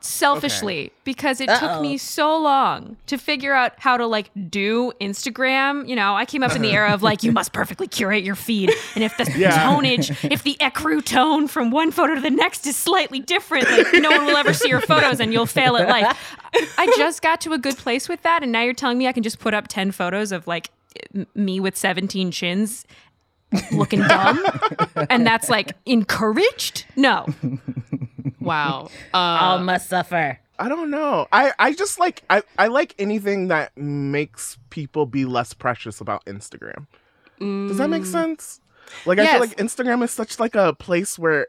Selfishly, 0.00 0.92
because 1.04 1.40
it 1.40 1.48
took 1.48 1.62
Uh-oh. 1.62 1.82
me 1.82 1.98
so 1.98 2.36
long 2.38 2.96
to 3.06 3.18
figure 3.18 3.52
out 3.52 3.72
how 3.78 3.96
to 3.96 4.06
like 4.06 4.30
do 4.48 4.92
Instagram. 5.00 5.86
You 5.88 5.96
know, 5.96 6.14
I 6.14 6.24
came 6.24 6.42
up 6.42 6.54
in 6.56 6.62
the 6.62 6.70
era 6.72 6.92
of 6.92 7.02
like, 7.02 7.22
you 7.22 7.32
must 7.32 7.52
perfectly 7.52 7.86
curate 7.86 8.24
your 8.24 8.34
feed. 8.34 8.70
And 8.94 9.04
if 9.04 9.16
the 9.16 9.30
Yeah. 9.36 9.50
tonage, 9.66 10.10
if 10.30 10.42
the 10.42 10.56
ecru 10.60 11.04
tone 11.04 11.48
from 11.48 11.70
one 11.70 11.90
photo 11.90 12.14
to 12.14 12.20
the 12.20 12.30
next 12.30 12.66
is 12.66 12.76
slightly 12.76 13.20
different, 13.20 13.70
like 13.70 13.92
no 14.02 14.10
one 14.10 14.26
will 14.26 14.36
ever 14.36 14.52
see 14.54 14.68
your 14.68 14.80
photos 14.80 15.20
and 15.20 15.32
you'll 15.32 15.46
fail 15.46 15.76
at 15.76 15.88
life. 15.88 16.36
I 16.78 16.92
just 16.96 17.22
got 17.22 17.40
to 17.42 17.52
a 17.52 17.58
good 17.58 17.76
place 17.76 18.08
with 18.08 18.22
that. 18.22 18.42
And 18.42 18.52
now 18.52 18.62
you're 18.62 18.74
telling 18.74 18.98
me 18.98 19.06
I 19.06 19.12
can 19.12 19.22
just 19.22 19.38
put 19.38 19.54
up 19.54 19.68
10 19.68 19.92
photos 19.92 20.32
of 20.32 20.46
like 20.46 20.70
me 21.34 21.60
with 21.60 21.76
17 21.76 22.30
chins 22.30 22.84
looking 23.72 24.00
dumb 24.02 24.40
and 25.08 25.26
that's 25.26 25.48
like 25.48 25.72
encouraged 25.84 26.84
no 26.94 27.26
Wow. 28.40 28.88
Uh, 29.14 29.16
All 29.16 29.58
must 29.58 29.88
suffer. 29.88 30.38
I 30.58 30.68
don't 30.68 30.90
know. 30.90 31.26
I, 31.32 31.52
I 31.58 31.72
just 31.72 31.98
like 31.98 32.22
I, 32.28 32.42
I 32.58 32.66
like 32.66 32.94
anything 32.98 33.48
that 33.48 33.76
makes 33.76 34.58
people 34.68 35.06
be 35.06 35.24
less 35.24 35.54
precious 35.54 36.00
about 36.00 36.24
Instagram. 36.26 36.86
Does 37.38 37.78
that 37.78 37.88
make 37.88 38.04
sense? 38.04 38.60
Like 39.06 39.18
I 39.18 39.26
feel 39.32 39.40
like 39.40 39.56
Instagram 39.56 40.04
is 40.04 40.10
such 40.10 40.38
like 40.38 40.54
a 40.54 40.74
place 40.74 41.18
where 41.18 41.46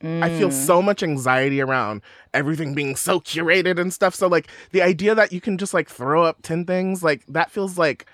I 0.00 0.28
feel 0.38 0.50
so 0.50 0.82
much 0.82 1.02
anxiety 1.02 1.60
around 1.62 2.02
everything 2.34 2.74
being 2.74 2.94
so 2.94 3.20
curated 3.20 3.80
and 3.80 3.92
stuff. 3.92 4.14
So 4.14 4.28
like 4.28 4.48
the 4.70 4.82
idea 4.82 5.14
that 5.14 5.32
you 5.32 5.40
can 5.40 5.56
just 5.58 5.72
like 5.74 5.88
throw 5.88 6.22
up 6.24 6.42
10 6.42 6.66
things, 6.66 7.02
like 7.02 7.24
that 7.26 7.50
feels 7.50 7.78
like 7.78 8.06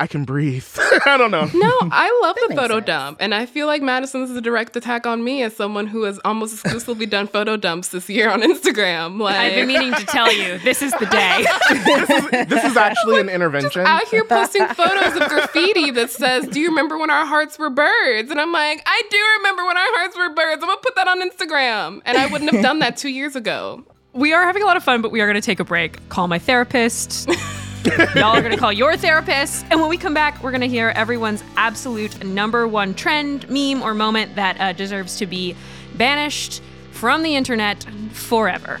I 0.00 0.06
can 0.06 0.24
breathe. 0.24 0.64
I 1.06 1.16
don't 1.16 1.32
know. 1.32 1.50
No, 1.52 1.78
I 1.90 2.16
love 2.22 2.36
the 2.48 2.54
photo 2.54 2.74
sense. 2.76 2.86
dump. 2.86 3.16
And 3.20 3.34
I 3.34 3.46
feel 3.46 3.66
like 3.66 3.82
Madison 3.82 4.22
is 4.22 4.30
a 4.30 4.40
direct 4.40 4.76
attack 4.76 5.08
on 5.08 5.24
me 5.24 5.42
as 5.42 5.56
someone 5.56 5.88
who 5.88 6.04
has 6.04 6.20
almost 6.24 6.54
exclusively 6.54 7.04
done 7.06 7.26
photo 7.26 7.56
dumps 7.56 7.88
this 7.88 8.08
year 8.08 8.30
on 8.30 8.40
Instagram. 8.42 9.20
Like 9.20 9.34
i've 9.36 9.54
been 9.56 9.66
meaning 9.66 9.92
to 9.94 10.06
tell 10.06 10.32
you 10.32 10.58
this 10.58 10.82
is 10.82 10.92
the 10.92 11.06
day 11.06 11.44
This 12.48 12.62
is 12.62 12.76
actually 12.76 13.20
an 13.20 13.28
intervention. 13.28 13.84
out 13.86 14.06
here 14.06 14.22
posting 14.24 14.66
photos 14.68 15.20
of 15.20 15.28
graffiti 15.28 15.90
that 15.90 16.10
says, 16.10 16.46
Do 16.46 16.60
you 16.60 16.68
remember 16.68 16.96
when 16.96 17.10
our 17.10 17.26
hearts 17.26 17.58
were 17.58 17.70
birds? 17.70 18.30
And 18.30 18.40
I'm 18.40 18.52
like, 18.52 18.80
I 18.86 19.02
do 19.10 19.18
remember 19.38 19.66
when 19.66 19.76
our 19.76 19.96
hearts 19.98 20.16
were 20.16 20.28
birds. 20.30 20.62
I'm 20.62 20.68
gonna 20.68 20.80
put 20.80 20.94
that 20.94 21.08
on 21.08 21.28
Instagram. 21.28 22.02
And 22.04 22.16
I 22.16 22.26
wouldn't 22.26 22.52
have 22.52 22.62
done 22.62 22.78
that 22.80 22.96
two 22.96 23.08
years 23.10 23.34
ago. 23.34 23.82
we 24.12 24.32
are 24.32 24.44
having 24.44 24.62
a 24.62 24.66
lot 24.66 24.76
of 24.76 24.84
fun 24.84 25.02
but 25.02 25.10
we 25.10 25.20
are 25.20 25.26
going 25.26 25.34
to 25.40 25.44
take 25.44 25.60
a 25.60 25.64
break 25.64 26.08
call 26.08 26.28
my 26.28 26.38
therapist 26.38 27.28
y'all 28.14 28.36
are 28.36 28.40
going 28.40 28.52
to 28.52 28.58
call 28.58 28.72
your 28.72 28.96
therapist 28.96 29.64
and 29.70 29.80
when 29.80 29.88
we 29.88 29.96
come 29.96 30.14
back 30.14 30.42
we're 30.42 30.50
going 30.50 30.60
to 30.60 30.68
hear 30.68 30.88
everyone's 30.96 31.44
absolute 31.56 32.24
number 32.24 32.66
one 32.66 32.94
trend 32.94 33.48
meme 33.48 33.82
or 33.82 33.94
moment 33.94 34.34
that 34.34 34.60
uh, 34.60 34.72
deserves 34.72 35.16
to 35.16 35.26
be 35.26 35.54
banished 35.94 36.62
from 36.92 37.22
the 37.22 37.36
internet 37.36 37.84
forever 38.12 38.80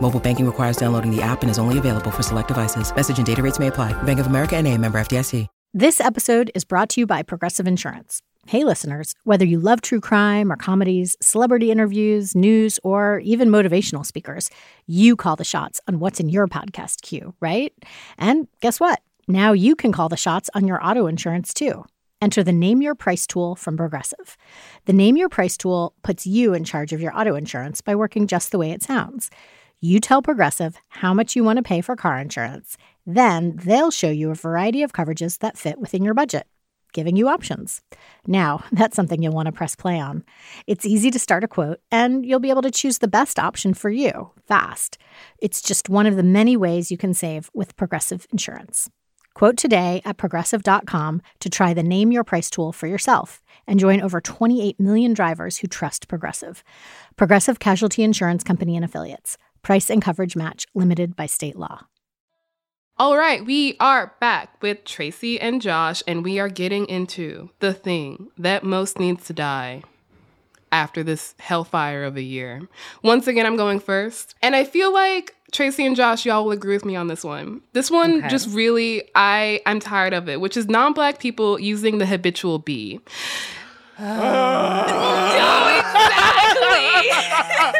Mobile 0.00 0.20
banking 0.20 0.46
requires 0.46 0.76
downloading 0.76 1.14
the 1.14 1.22
app 1.22 1.42
and 1.42 1.50
is 1.50 1.58
only 1.58 1.78
available 1.78 2.10
for 2.10 2.22
select 2.22 2.48
devices. 2.48 2.94
Message 2.94 3.18
and 3.18 3.26
data 3.26 3.42
rates 3.42 3.58
may 3.58 3.68
apply. 3.68 3.92
Bank 4.02 4.18
of 4.18 4.26
America 4.26 4.56
and 4.56 4.66
a 4.66 4.76
member 4.76 4.98
FDIC. 4.98 5.46
This 5.72 6.00
episode 6.00 6.50
is 6.56 6.64
brought 6.64 6.88
to 6.90 7.00
you 7.00 7.06
by 7.06 7.22
Progressive 7.22 7.64
Insurance. 7.64 8.22
Hey, 8.48 8.64
listeners, 8.64 9.14
whether 9.22 9.44
you 9.44 9.60
love 9.60 9.82
true 9.82 10.00
crime 10.00 10.50
or 10.50 10.56
comedies, 10.56 11.16
celebrity 11.22 11.70
interviews, 11.70 12.34
news, 12.34 12.80
or 12.82 13.20
even 13.20 13.50
motivational 13.50 14.04
speakers, 14.04 14.50
you 14.88 15.14
call 15.14 15.36
the 15.36 15.44
shots 15.44 15.80
on 15.86 16.00
what's 16.00 16.18
in 16.18 16.28
your 16.28 16.48
podcast 16.48 17.02
queue, 17.02 17.34
right? 17.38 17.72
And 18.18 18.48
guess 18.60 18.80
what? 18.80 19.00
Now 19.28 19.52
you 19.52 19.76
can 19.76 19.92
call 19.92 20.08
the 20.08 20.16
shots 20.16 20.50
on 20.54 20.66
your 20.66 20.84
auto 20.84 21.06
insurance 21.06 21.54
too. 21.54 21.84
Enter 22.20 22.42
the 22.42 22.52
Name 22.52 22.82
Your 22.82 22.96
Price 22.96 23.28
tool 23.28 23.54
from 23.54 23.76
Progressive. 23.76 24.36
The 24.86 24.92
Name 24.92 25.16
Your 25.16 25.28
Price 25.28 25.56
tool 25.56 25.94
puts 26.02 26.26
you 26.26 26.52
in 26.52 26.64
charge 26.64 26.92
of 26.92 27.00
your 27.00 27.16
auto 27.16 27.36
insurance 27.36 27.80
by 27.80 27.94
working 27.94 28.26
just 28.26 28.50
the 28.50 28.58
way 28.58 28.72
it 28.72 28.82
sounds. 28.82 29.30
You 29.82 29.98
tell 29.98 30.20
Progressive 30.20 30.76
how 30.88 31.14
much 31.14 31.34
you 31.34 31.42
want 31.42 31.56
to 31.56 31.62
pay 31.62 31.80
for 31.80 31.96
car 31.96 32.18
insurance. 32.18 32.76
Then 33.06 33.56
they'll 33.56 33.90
show 33.90 34.10
you 34.10 34.30
a 34.30 34.34
variety 34.34 34.82
of 34.82 34.92
coverages 34.92 35.38
that 35.38 35.56
fit 35.56 35.78
within 35.78 36.04
your 36.04 36.12
budget, 36.12 36.46
giving 36.92 37.16
you 37.16 37.28
options. 37.28 37.80
Now, 38.26 38.62
that's 38.72 38.94
something 38.94 39.22
you'll 39.22 39.32
want 39.32 39.46
to 39.46 39.52
press 39.52 39.74
play 39.74 39.98
on. 39.98 40.22
It's 40.66 40.84
easy 40.84 41.10
to 41.12 41.18
start 41.18 41.44
a 41.44 41.48
quote, 41.48 41.80
and 41.90 42.26
you'll 42.26 42.40
be 42.40 42.50
able 42.50 42.60
to 42.60 42.70
choose 42.70 42.98
the 42.98 43.08
best 43.08 43.38
option 43.38 43.72
for 43.72 43.88
you 43.88 44.32
fast. 44.46 44.98
It's 45.38 45.62
just 45.62 45.88
one 45.88 46.04
of 46.04 46.16
the 46.16 46.22
many 46.22 46.58
ways 46.58 46.90
you 46.90 46.98
can 46.98 47.14
save 47.14 47.48
with 47.54 47.74
Progressive 47.76 48.26
Insurance. 48.32 48.90
Quote 49.32 49.56
today 49.56 50.02
at 50.04 50.18
progressive.com 50.18 51.22
to 51.38 51.48
try 51.48 51.72
the 51.72 51.82
Name 51.82 52.12
Your 52.12 52.24
Price 52.24 52.50
tool 52.50 52.72
for 52.72 52.86
yourself 52.86 53.40
and 53.66 53.80
join 53.80 54.02
over 54.02 54.20
28 54.20 54.78
million 54.78 55.14
drivers 55.14 55.58
who 55.58 55.68
trust 55.68 56.08
Progressive. 56.08 56.62
Progressive 57.16 57.60
Casualty 57.60 58.02
Insurance 58.02 58.44
Company 58.44 58.76
and 58.76 58.84
Affiliates. 58.84 59.38
Price 59.62 59.90
and 59.90 60.02
coverage 60.02 60.36
match 60.36 60.66
limited 60.74 61.16
by 61.16 61.26
state 61.26 61.56
law. 61.56 61.86
All 62.98 63.16
right, 63.16 63.44
we 63.44 63.76
are 63.80 64.14
back 64.20 64.60
with 64.62 64.84
Tracy 64.84 65.40
and 65.40 65.62
Josh, 65.62 66.02
and 66.06 66.22
we 66.22 66.38
are 66.38 66.50
getting 66.50 66.86
into 66.86 67.48
the 67.60 67.72
thing 67.72 68.28
that 68.36 68.62
most 68.62 68.98
needs 68.98 69.24
to 69.26 69.32
die 69.32 69.82
after 70.70 71.02
this 71.02 71.34
hellfire 71.38 72.04
of 72.04 72.16
a 72.16 72.22
year. 72.22 72.68
Once 73.02 73.26
again, 73.26 73.46
I'm 73.46 73.56
going 73.56 73.80
first, 73.80 74.34
and 74.42 74.54
I 74.54 74.64
feel 74.64 74.92
like 74.92 75.34
Tracy 75.50 75.86
and 75.86 75.96
Josh, 75.96 76.26
y'all 76.26 76.44
will 76.44 76.52
agree 76.52 76.74
with 76.74 76.84
me 76.84 76.94
on 76.94 77.06
this 77.06 77.24
one. 77.24 77.62
This 77.72 77.90
one 77.90 78.18
Okay. 78.18 78.28
just 78.28 78.54
really, 78.54 79.08
I, 79.14 79.62
I'm 79.64 79.80
tired 79.80 80.12
of 80.12 80.28
it, 80.28 80.40
which 80.40 80.56
is 80.56 80.68
non-black 80.68 81.18
people 81.18 81.58
using 81.58 81.98
the 81.98 82.06
habitual 82.06 82.58
B. 82.58 83.00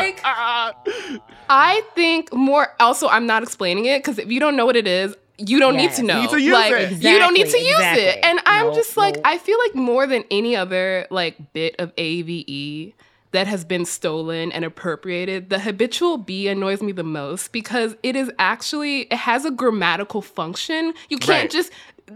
like 0.00 0.20
I 1.48 1.82
think 1.94 2.32
more 2.32 2.74
also 2.80 3.08
I'm 3.08 3.26
not 3.26 3.42
explaining 3.42 3.86
it 3.86 4.00
because 4.02 4.18
if 4.18 4.30
you 4.30 4.40
don't 4.40 4.56
know 4.56 4.66
what 4.66 4.76
it 4.76 4.86
is, 4.86 5.14
you 5.38 5.58
don't 5.58 5.76
need 5.76 5.92
to 5.92 6.02
know. 6.02 6.20
Need 6.20 6.30
to 6.30 6.52
like 6.52 6.72
it. 6.72 6.92
you 7.02 7.18
don't 7.18 7.34
need 7.34 7.48
to 7.48 7.58
use 7.58 7.70
exactly. 7.70 8.04
it. 8.04 8.18
And 8.24 8.40
I'm 8.46 8.66
Nope, 8.66 8.74
just 8.76 8.96
like 8.96 9.14
nope. 9.14 9.24
I 9.26 9.38
feel 9.38 9.58
like 9.66 9.74
more 9.74 10.06
than 10.06 10.24
any 10.30 10.54
other 10.54 11.06
like 11.10 11.52
bit 11.52 11.76
of 11.78 11.94
AAVE, 11.96 12.92
that 13.32 13.46
has 13.46 13.64
been 13.64 13.84
stolen 13.84 14.50
and 14.52 14.64
appropriated, 14.64 15.50
the 15.50 15.60
habitual 15.60 16.18
B 16.18 16.48
annoys 16.48 16.82
me 16.82 16.92
the 16.92 17.04
most 17.04 17.52
because 17.52 17.94
it 18.02 18.16
is 18.16 18.30
actually 18.38 19.02
it 19.02 19.14
has 19.14 19.44
a 19.44 19.50
grammatical 19.50 20.20
function. 20.22 20.94
You 21.08 21.18
can't 21.18 21.44
Right. 21.44 21.50
just 21.50 21.70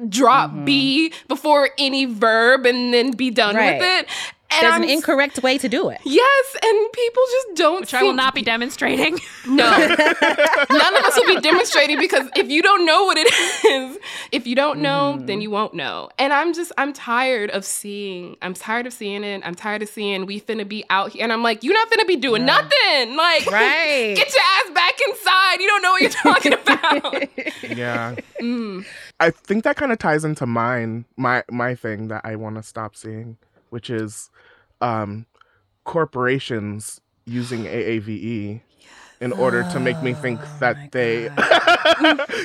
drop 0.08 0.64
B 0.64 1.10
mm-hmm. 1.10 1.26
before 1.28 1.70
any 1.78 2.04
verb 2.04 2.66
and 2.66 2.92
then 2.92 3.12
be 3.12 3.30
done 3.30 3.54
Right. 3.54 3.78
with 3.78 3.82
it. 3.82 4.08
And 4.56 4.62
There's 4.62 4.74
I'm 4.74 4.82
an 4.82 4.88
incorrect 4.90 5.42
way 5.42 5.58
to 5.58 5.68
do 5.68 5.88
it. 5.88 5.98
Yes, 6.04 6.56
and 6.62 6.92
people 6.92 7.22
just 7.32 7.56
don't. 7.56 7.80
Which 7.80 7.94
I 7.94 8.02
will 8.02 8.12
not 8.12 8.34
be 8.34 8.42
demonstrating. 8.42 9.18
No, 9.46 9.56
none 9.70 10.96
of 10.96 11.04
us 11.04 11.16
will 11.16 11.26
be 11.34 11.38
demonstrating 11.42 11.98
because 12.00 12.26
if 12.34 12.48
you 12.48 12.62
don't 12.62 12.86
know 12.86 13.04
what 13.04 13.18
it 13.20 13.26
is, 13.66 13.98
if 14.32 14.46
you 14.46 14.54
don't 14.56 14.80
know, 14.80 15.14
Mm-hmm. 15.16 15.26
then 15.26 15.40
you 15.42 15.50
won't 15.50 15.74
know. 15.74 16.08
And 16.18 16.32
I'm 16.32 16.54
just, 16.54 16.72
I'm 16.78 16.94
tired 16.94 17.50
of 17.50 17.62
seeing. 17.62 18.36
I'm 18.40 18.54
tired 18.54 18.86
of 18.86 18.94
seeing 18.94 19.22
it. 19.22 19.42
I'm 19.44 19.54
tired 19.54 19.82
of 19.82 19.90
seeing 19.90 20.24
we 20.24 20.40
finna 20.40 20.66
be 20.66 20.82
out 20.88 21.10
here, 21.10 21.22
and 21.24 21.30
I'm 21.32 21.42
like, 21.42 21.62
you're 21.62 21.74
not 21.74 21.90
finna 21.90 22.06
be 22.06 22.16
doing 22.16 22.46
nothing. 22.46 23.16
Like, 23.16 23.44
Right. 23.50 24.14
get 24.16 24.32
your 24.32 24.42
ass 24.42 24.70
back 24.74 24.94
inside. 25.08 25.60
You 25.60 25.66
don't 25.66 25.82
know 25.82 25.90
what 25.92 26.00
you're 26.00 26.10
talking 26.10 26.52
about. 26.62 27.76
Yeah. 27.76 28.14
Mm. 28.40 28.86
I 29.20 29.30
think 29.30 29.64
that 29.64 29.76
kind 29.76 29.92
of 29.92 29.98
ties 29.98 30.24
into 30.24 30.46
mine, 30.46 31.04
my 31.18 31.44
my 31.50 31.74
thing 31.74 32.08
that 32.08 32.22
I 32.24 32.36
want 32.36 32.56
to 32.56 32.62
stop 32.62 32.96
seeing, 32.96 33.36
which 33.70 33.90
is 33.90 34.30
um 34.80 35.26
corporations 35.84 37.00
using 37.26 37.64
AAVE 37.64 38.60
in 39.20 39.32
order 39.32 39.62
to 39.70 39.80
make 39.80 40.02
me 40.02 40.12
think 40.12 40.40
that 40.60 40.76
they 40.92 41.28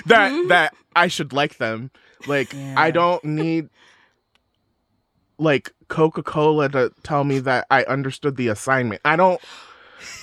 that 0.05 0.45
that 0.49 0.73
I 0.95 1.07
should 1.07 1.33
like 1.33 1.57
them. 1.57 1.91
Like 2.27 2.53
I 2.75 2.91
don't 2.91 3.23
need 3.23 3.69
like 5.37 5.73
Coca-Cola 5.87 6.69
to 6.69 6.91
tell 7.03 7.23
me 7.23 7.39
that 7.39 7.65
I 7.71 7.83
understood 7.85 8.35
the 8.35 8.49
assignment. 8.49 9.01
I 9.05 9.15
don't 9.15 9.41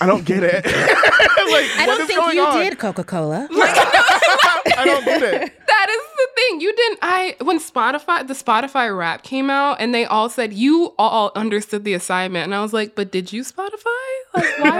I 0.01 0.05
don't 0.05 0.25
get 0.25 0.43
it. 0.43 0.65
like, 0.65 0.73
I 0.75 1.83
what 1.87 1.97
don't 1.97 2.01
is 2.01 2.07
think 2.07 2.19
going 2.19 2.35
you 2.35 2.43
on? 2.45 2.57
did 2.59 2.79
Coca 2.79 3.03
Cola. 3.03 3.47
Like, 3.51 3.75
no, 3.75 4.71
I 4.77 4.83
don't 4.85 5.05
get 5.05 5.21
it. 5.23 5.53
that 5.67 5.87
is 5.89 6.06
the 6.17 6.27
thing. 6.35 6.61
You 6.61 6.75
didn't. 6.75 6.99
I 7.01 7.35
when 7.41 7.59
Spotify 7.59 8.27
the 8.27 8.33
Spotify 8.33 8.95
Wrapped 8.95 9.23
came 9.23 9.49
out, 9.49 9.79
and 9.79 9.93
they 9.93 10.05
all 10.05 10.29
said 10.29 10.53
you 10.53 10.93
all 10.97 11.31
understood 11.35 11.83
the 11.83 11.93
assignment, 11.93 12.45
and 12.45 12.55
I 12.55 12.61
was 12.61 12.73
like, 12.73 12.95
but 12.95 13.11
did 13.11 13.31
you 13.31 13.43
Spotify? 13.43 13.83
Like, 14.33 14.59
why? 14.59 14.67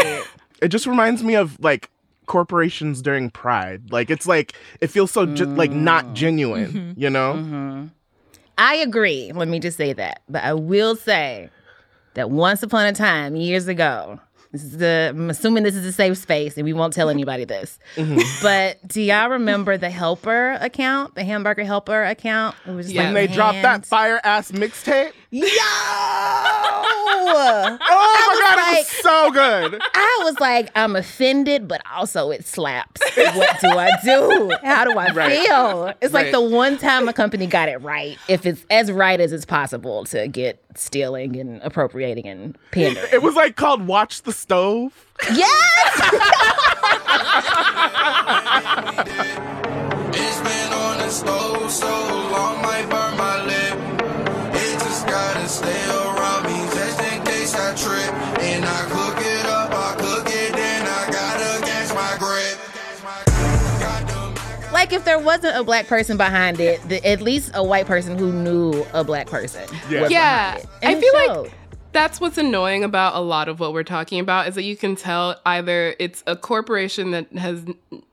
Right. 0.00 0.24
It 0.62 0.68
just 0.68 0.86
reminds 0.86 1.24
me 1.24 1.36
of 1.36 1.58
like 1.60 1.90
corporations 2.26 3.02
during 3.02 3.30
Pride. 3.30 3.90
Like 3.90 4.10
it's 4.10 4.26
like 4.26 4.54
it 4.80 4.88
feels 4.88 5.10
so 5.10 5.26
ju- 5.26 5.46
like 5.46 5.72
not 5.72 6.04
mm. 6.06 6.14
genuine, 6.14 6.72
mm-hmm. 6.72 7.00
you 7.00 7.10
know? 7.10 7.34
Mm-hmm. 7.34 7.86
I 8.56 8.76
agree. 8.76 9.32
Let 9.34 9.48
me 9.48 9.58
just 9.58 9.76
say 9.76 9.92
that. 9.94 10.22
But 10.28 10.44
I 10.44 10.52
will 10.52 10.94
say 10.94 11.50
that 12.14 12.30
once 12.30 12.62
upon 12.62 12.86
a 12.86 12.92
time, 12.92 13.34
years 13.34 13.68
ago, 13.68 14.20
this 14.52 14.64
is 14.64 14.78
the, 14.78 15.08
I'm 15.10 15.30
assuming 15.30 15.62
this 15.62 15.76
is 15.76 15.84
a 15.86 15.92
safe 15.92 16.18
space 16.18 16.56
and 16.56 16.64
we 16.64 16.72
won't 16.72 16.92
tell 16.92 17.08
anybody 17.08 17.44
this. 17.44 17.78
Mm-hmm. 17.96 18.18
But 18.42 18.86
do 18.88 19.00
y'all 19.00 19.30
remember 19.30 19.76
the 19.76 19.90
Helper 19.90 20.58
account, 20.60 21.14
the 21.14 21.22
Hamburger 21.22 21.64
Helper 21.64 22.02
account? 22.02 22.56
It 22.66 22.72
was 22.72 22.92
When 22.92 23.14
like 23.14 23.28
they 23.28 23.34
dropped 23.34 23.62
that 23.62 23.86
fire 23.86 24.20
ass 24.24 24.50
mixtape. 24.50 25.12
Yo! 25.30 25.46
Oh 27.12 27.76
my 27.80 28.40
god, 28.40 28.74
it 28.74 28.78
was 28.78 28.88
so 28.88 29.30
good. 29.30 29.80
I 29.94 30.20
was 30.24 30.38
like, 30.40 30.70
I'm 30.76 30.96
offended, 30.96 31.68
but 31.68 31.82
also 31.92 32.30
it 32.30 32.46
slaps. 32.46 33.00
What 33.16 33.60
do 33.60 33.68
I 33.68 33.90
do? 34.04 34.52
How 34.62 34.84
do 34.84 34.98
I 34.98 35.10
Right. 35.12 35.46
feel? 35.46 35.92
It's 36.00 36.14
like 36.14 36.30
the 36.32 36.40
one 36.40 36.78
time 36.78 37.08
a 37.08 37.12
company 37.12 37.46
got 37.46 37.68
it 37.68 37.78
right, 37.82 38.18
if 38.28 38.46
it's 38.46 38.64
as 38.70 38.90
right 38.92 39.20
as 39.20 39.32
it's 39.32 39.44
possible 39.44 40.04
to 40.06 40.28
get 40.28 40.62
stealing 40.76 41.36
and 41.36 41.60
appropriating 41.62 42.26
and 42.26 42.56
pandering. 42.70 43.06
It 43.12 43.22
was 43.22 43.34
like 43.34 43.56
called 43.56 43.86
Watch 43.86 44.22
the 44.22 44.32
Stove. 44.32 44.92
Yes! 45.34 46.00
like 64.90 64.98
if 64.98 65.04
there 65.04 65.18
wasn't 65.18 65.56
a 65.56 65.62
black 65.64 65.86
person 65.86 66.16
behind 66.16 66.60
it, 66.60 66.80
the, 66.88 67.04
at 67.06 67.20
least 67.20 67.50
a 67.54 67.62
white 67.62 67.86
person 67.86 68.18
who 68.18 68.32
knew 68.32 68.84
a 68.92 69.04
black 69.04 69.26
person. 69.28 69.62
Yeah, 69.88 70.08
yeah. 70.08 70.54
behind 70.58 70.64
it. 70.64 70.68
And 70.82 70.96
I 70.96 71.00
feel 71.00 71.12
showed. 71.26 71.42
like 71.42 71.52
that's 71.92 72.20
what's 72.20 72.38
annoying 72.38 72.84
about 72.84 73.16
a 73.16 73.20
lot 73.20 73.48
of 73.48 73.58
what 73.58 73.72
we're 73.72 73.82
talking 73.82 74.20
about 74.20 74.46
is 74.48 74.54
that 74.54 74.62
you 74.62 74.76
can 74.76 74.94
tell 74.94 75.40
either 75.44 75.94
it's 75.98 76.22
a 76.26 76.36
corporation 76.36 77.10
that 77.10 77.32
has 77.32 77.64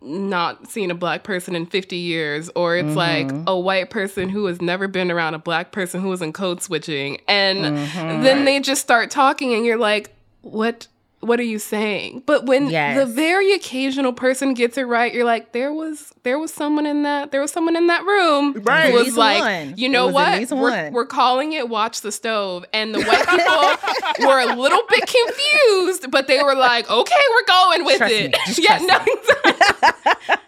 not 0.02 0.68
seen 0.68 0.90
a 0.90 0.96
black 0.96 1.24
person 1.24 1.56
in 1.56 1.66
50 1.68 1.96
years 1.96 2.50
or 2.56 2.76
it's 2.76 2.96
like 2.96 3.28
Mhm. 3.28 3.44
a 3.46 3.60
white 3.60 3.92
person 3.92 4.30
who 4.30 4.46
has 4.48 4.62
never 4.62 4.88
been 4.88 5.12
around 5.12 5.36
a 5.36 5.40
black 5.40 5.72
person 5.72 6.02
who 6.02 6.12
is 6.12 6.22
in 6.24 6.34
code 6.34 6.62
switching 6.64 7.20
and 7.28 7.60
Mhm. 7.78 8.24
then 8.24 8.46
they 8.46 8.60
just 8.60 8.82
start 8.82 9.12
talking 9.12 9.54
and 9.54 9.64
you're 9.64 9.78
like 9.78 10.10
what 10.42 10.88
what 11.20 11.40
are 11.40 11.44
you 11.44 11.58
saying 11.60 12.22
but 12.26 12.46
when 12.46 12.70
Yes. 12.70 12.98
the 12.98 13.06
very 13.06 13.52
occasional 13.54 14.14
person 14.14 14.54
gets 14.54 14.78
it 14.78 14.84
right 14.84 15.14
you're 15.14 15.26
like 15.26 15.52
there 15.52 15.74
was 15.74 16.14
there 16.24 16.38
was 16.38 16.54
someone 16.54 16.86
in 16.86 17.04
that 17.04 17.32
there 17.32 17.42
was 17.42 17.52
someone 17.52 17.76
in 17.76 17.88
that 17.88 18.06
room 18.06 18.54
Right. 18.62 18.88
who 18.92 18.94
was 18.94 19.06
least 19.06 19.18
like 19.18 19.42
one. 19.42 19.74
you 19.78 19.90
know 19.90 20.08
what 20.08 20.50
we're, 20.52 20.92
we're 20.92 21.06
calling 21.08 21.54
it 21.54 21.70
watch 21.70 22.02
the 22.02 22.12
stove 22.12 22.66
and 22.72 22.94
the 22.94 23.02
white 23.04 23.28
people 23.28 24.28
were 24.28 24.40
a 24.40 24.56
little 24.56 24.82
bit 24.90 25.04
confused 25.08 26.12
but 26.12 26.28
they 26.28 26.42
were 26.44 26.56
like 26.56 26.90
okay 26.90 27.16
we're 27.32 27.46
going 27.48 27.86
with 27.86 27.98
Trust 27.98 28.14
it 28.14 28.32
me. 28.34 28.54
Yeah 28.64 28.78
no 28.80 29.00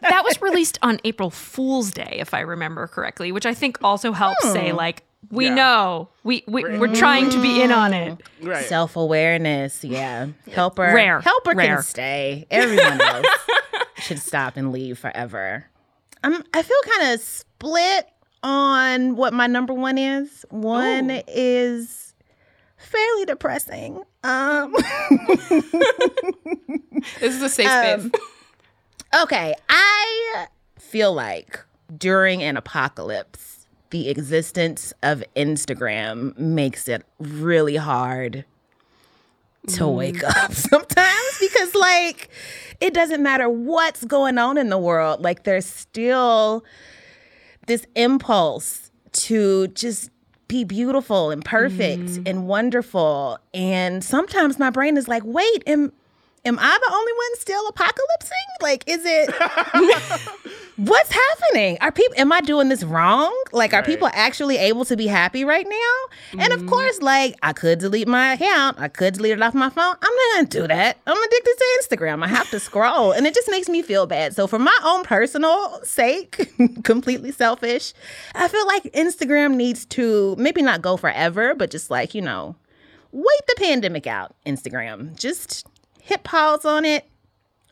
that 0.02 0.24
was 0.24 0.42
released 0.42 0.78
on 0.82 1.00
April 1.04 1.30
Fool's 1.30 1.92
Day, 1.92 2.18
if 2.20 2.34
I 2.34 2.42
remember 2.42 2.88
correctly, 2.88 3.32
which 3.32 3.46
I 3.46 3.54
think 3.54 3.78
also 3.84 4.12
helps 4.12 4.52
say 4.52 4.70
Hmm. 4.72 4.78
like 4.78 5.04
we 5.32 5.46
Yeah. 5.46 5.54
know 5.56 6.10
we, 6.24 6.44
we 6.48 6.64
we're 6.78 6.96
trying 6.96 7.30
to 7.32 7.42
be 7.42 7.62
in 7.62 7.72
on 7.72 7.94
it. 7.94 8.18
Self 8.66 8.96
awareness, 8.96 9.84
yeah. 9.84 10.28
Helper, 10.52 10.84
Rare. 10.94 11.22
helper 11.22 11.54
Rare. 11.54 11.76
can 11.76 11.84
stay. 11.84 12.48
Everyone 12.50 13.00
else 13.16 13.28
should 13.98 14.20
stop 14.20 14.58
and 14.58 14.72
leave 14.72 14.98
forever. 14.98 15.66
I'm. 16.24 16.44
I 16.54 16.62
feel 16.64 16.78
kind 16.98 17.14
of 17.14 17.20
split 17.22 18.08
on 18.44 19.16
what 19.16 19.34
my 19.34 19.48
number 19.48 19.74
one 19.74 19.98
is. 19.98 20.46
One 20.50 21.10
is 21.28 22.14
fairly 22.78 23.26
depressing. 23.26 24.04
Um, 24.24 24.74
this 27.20 27.36
is 27.36 27.42
a 27.42 27.50
safe 27.50 27.68
Um, 27.70 28.10
space 28.10 28.22
Okay, 29.24 29.56
I 29.70 30.48
feel 30.78 31.14
like 31.14 31.60
during 31.98 32.44
an 32.44 32.58
apocalypse, 32.58 33.59
the 33.90 34.10
existence 34.10 34.94
of 35.02 35.24
Instagram 35.36 36.38
makes 36.38 36.88
it 36.88 37.04
really 37.20 37.76
hard 37.76 38.46
to 39.68 39.84
mm. 39.84 39.96
wake 39.96 40.24
up 40.24 40.54
sometimes 40.54 41.38
because, 41.40 41.76
like, 41.76 42.30
it 42.80 42.94
doesn't 42.94 43.22
matter 43.22 43.50
what's 43.50 44.06
going 44.06 44.38
on 44.38 44.58
in 44.58 44.70
the 44.70 44.78
world, 44.78 45.22
like, 45.22 45.44
there's 45.44 45.66
still 45.66 46.64
this 47.68 47.86
impulse 47.96 48.92
to 49.12 49.68
just 49.70 50.10
be 50.48 50.64
beautiful 50.64 51.30
and 51.30 51.46
perfect 51.46 52.04
mm. 52.04 52.28
and 52.28 52.48
wonderful. 52.48 53.38
And 53.54 54.04
sometimes 54.04 54.58
my 54.58 54.72
brain 54.72 54.98
is 54.98 55.08
like, 55.08 55.24
wait, 55.24 55.64
am 55.68 55.92
am 56.46 56.60
I 56.60 56.78
the 56.88 56.94
only 56.94 57.12
one 57.14 57.36
still 57.36 57.72
apocalypsing? 57.72 58.62
Like, 58.62 58.84
is 58.88 59.02
it 59.06 59.34
what's 60.78 61.12
happening? 61.12 61.78
Are 61.82 61.92
people 61.92 62.16
am 62.18 62.32
I 62.32 62.42
doing 62.42 62.70
this 62.70 62.84
wrong? 62.84 63.36
Like, 63.52 63.74
are 63.74 63.84
people 63.84 64.10
actually 64.14 64.58
able 64.58 64.86
to 64.86 64.96
be 64.96 65.08
happy 65.08 65.44
right 65.44 65.68
now? 65.68 66.40
And 66.44 66.54
of 66.54 66.60
mm-hmm. 66.60 66.70
course, 66.70 67.02
like, 67.02 67.36
I 67.44 67.54
could 67.54 67.80
delete 67.80 68.08
my 68.08 68.34
account, 68.34 68.80
I 68.80 68.88
could 68.88 69.16
delete 69.16 69.34
it 69.34 69.42
off 69.42 69.54
my 69.54 69.70
phone. 69.70 69.96
I'm 70.02 70.16
not 70.16 70.36
gonna 70.36 70.48
do 70.48 70.68
that. 70.68 70.98
I'm 71.06 71.18
addicted 71.18 71.56
to 71.58 71.80
Instagram. 71.82 72.24
I 72.24 72.28
have 72.28 72.50
to 72.52 72.60
scroll, 72.60 73.12
and 73.12 73.28
it 73.28 73.34
just 73.34 73.50
makes 73.50 73.70
me 73.70 73.82
feel 73.82 74.06
bad. 74.06 74.36
So, 74.36 74.48
for 74.48 74.60
my 74.60 74.78
own 74.84 75.04
personal 75.04 75.80
sake, 75.84 76.52
completely 76.84 77.32
selfish, 77.32 77.94
I 78.36 78.48
feel 78.48 78.66
like 78.68 78.84
Instagram 78.84 79.56
needs 79.56 79.86
to 79.88 80.36
maybe 80.38 80.62
not 80.62 80.82
go 80.82 80.98
forever, 80.98 81.56
but 81.56 81.72
just 81.72 81.90
like, 81.90 82.14
you 82.14 82.22
know, 82.22 82.56
wait 83.12 83.42
the 83.48 83.56
pandemic 83.58 84.08
out, 84.08 84.36
Instagram. 84.46 85.18
Just 85.18 85.66
hit 86.02 86.24
pause 86.24 86.66
on 86.66 86.86
it 86.86 87.06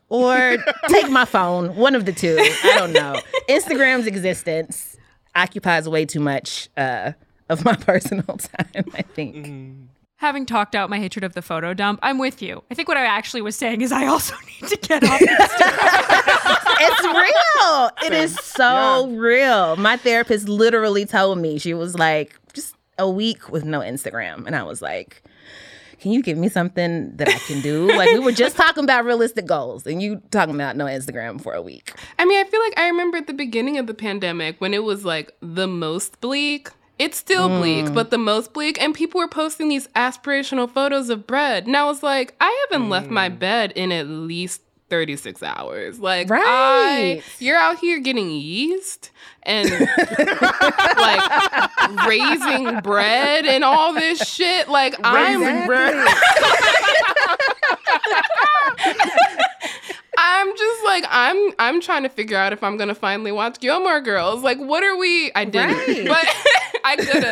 or 0.08 0.56
take 0.88 1.10
my 1.10 1.24
phone. 1.24 1.76
One 1.76 1.94
of 1.94 2.04
the 2.06 2.12
two. 2.12 2.36
I 2.38 2.74
don't 2.78 2.92
know. 2.92 3.20
Instagram's 3.48 4.06
existence 4.06 4.96
occupies 5.34 5.88
way 5.88 6.04
too 6.04 6.20
much 6.20 6.68
uh, 6.76 7.12
of 7.48 7.64
my 7.64 7.74
personal 7.80 8.36
time, 8.36 8.84
I 8.94 9.02
think. 9.02 9.74
Having 10.16 10.46
talked 10.46 10.74
out 10.74 10.90
my 10.90 10.98
hatred 10.98 11.22
of 11.22 11.34
the 11.34 11.42
photo 11.42 11.74
dump, 11.74 12.00
I'm 12.02 12.18
with 12.18 12.42
you. 12.42 12.64
I 12.70 12.74
think 12.74 12.88
what 12.88 12.96
I 12.96 13.04
actually 13.04 13.40
was 13.40 13.54
saying 13.54 13.82
is 13.82 13.92
I 13.92 14.06
also 14.06 14.34
need 14.62 14.68
to 14.68 14.76
get 14.76 15.04
off 15.04 15.20
Instagram. 15.20 16.56
it's 16.80 17.04
real. 17.04 17.90
It 18.04 18.12
is 18.12 18.34
so 18.34 19.08
real. 19.10 19.76
My 19.76 19.96
therapist 19.96 20.48
literally 20.48 21.06
told 21.06 21.38
me, 21.38 21.58
she 21.58 21.72
was 21.72 21.96
like, 21.96 22.36
just 22.52 22.74
a 22.98 23.08
week 23.08 23.48
with 23.48 23.64
no 23.64 23.78
Instagram. 23.78 24.44
And 24.46 24.56
I 24.56 24.64
was 24.64 24.82
like, 24.82 25.22
can 26.00 26.12
you 26.12 26.22
give 26.22 26.38
me 26.38 26.48
something 26.48 27.16
that 27.16 27.28
I 27.28 27.38
can 27.38 27.60
do? 27.60 27.88
like 27.96 28.10
we 28.12 28.18
were 28.18 28.32
just 28.32 28.56
talking 28.64 28.84
about 28.84 29.04
realistic 29.04 29.46
goals, 29.46 29.86
and 29.86 30.00
you 30.02 30.22
talking 30.30 30.54
about 30.54 30.76
no 30.76 30.84
Instagram 30.86 31.40
for 31.40 31.54
a 31.54 31.62
week. 31.62 31.92
I 32.18 32.24
mean, 32.24 32.38
I 32.44 32.48
feel 32.48 32.60
like 32.60 32.78
I 32.78 32.86
remember 32.88 33.16
at 33.18 33.26
the 33.26 33.32
beginning 33.34 33.78
of 33.78 33.86
the 33.86 33.94
pandemic 33.94 34.60
when 34.60 34.74
it 34.74 34.84
was 34.84 35.04
like 35.04 35.32
the 35.40 35.66
most 35.66 36.20
bleak. 36.20 36.70
It's 36.98 37.16
still 37.16 37.48
bleak, 37.48 37.84
Mm. 37.86 37.94
but 37.94 38.10
the 38.10 38.18
most 38.18 38.52
bleak. 38.52 38.82
And 38.82 38.92
people 38.92 39.20
were 39.20 39.28
posting 39.28 39.68
these 39.68 39.86
aspirational 39.94 40.68
photos 40.68 41.10
of 41.10 41.28
bread. 41.28 41.64
And 41.64 41.76
I 41.76 41.84
was 41.84 42.02
like, 42.02 42.34
I 42.40 42.66
haven't 42.68 42.88
left 42.88 43.08
my 43.08 43.28
bed 43.28 43.70
in 43.76 43.92
at 43.92 44.08
least 44.08 44.62
36 44.88 45.42
hours. 45.42 45.98
Like, 46.00 46.30
I, 46.30 46.34
Right. 46.34 47.22
you're 47.38 47.56
out 47.58 47.78
here 47.78 47.98
getting 48.00 48.30
yeast 48.30 49.10
and 49.42 49.70
like 50.98 52.06
raising 52.06 52.80
bread 52.80 53.46
and 53.46 53.64
all 53.64 53.92
this 53.94 54.18
shit. 54.28 54.68
Like, 54.68 54.94
I'm 55.04 55.40
Raising 55.42 55.66
bread. 55.66 56.06
I'm 60.20 60.56
just 60.56 60.84
like 60.84 61.04
I'm 61.08 61.52
I'm 61.58 61.80
trying 61.80 62.02
to 62.02 62.08
figure 62.08 62.36
out 62.36 62.52
if 62.52 62.62
I'm 62.64 62.76
gonna 62.76 62.94
finally 62.94 63.30
watch 63.32 63.60
Gilmore 63.60 64.00
Girls. 64.00 64.42
Like, 64.42 64.58
what 64.58 64.82
are 64.82 64.96
we? 64.96 65.30
I 65.34 65.44
didn't, 65.44 65.76
Right. 65.76 66.08
but 66.08 66.26
I 66.84 66.96
could 66.96 67.24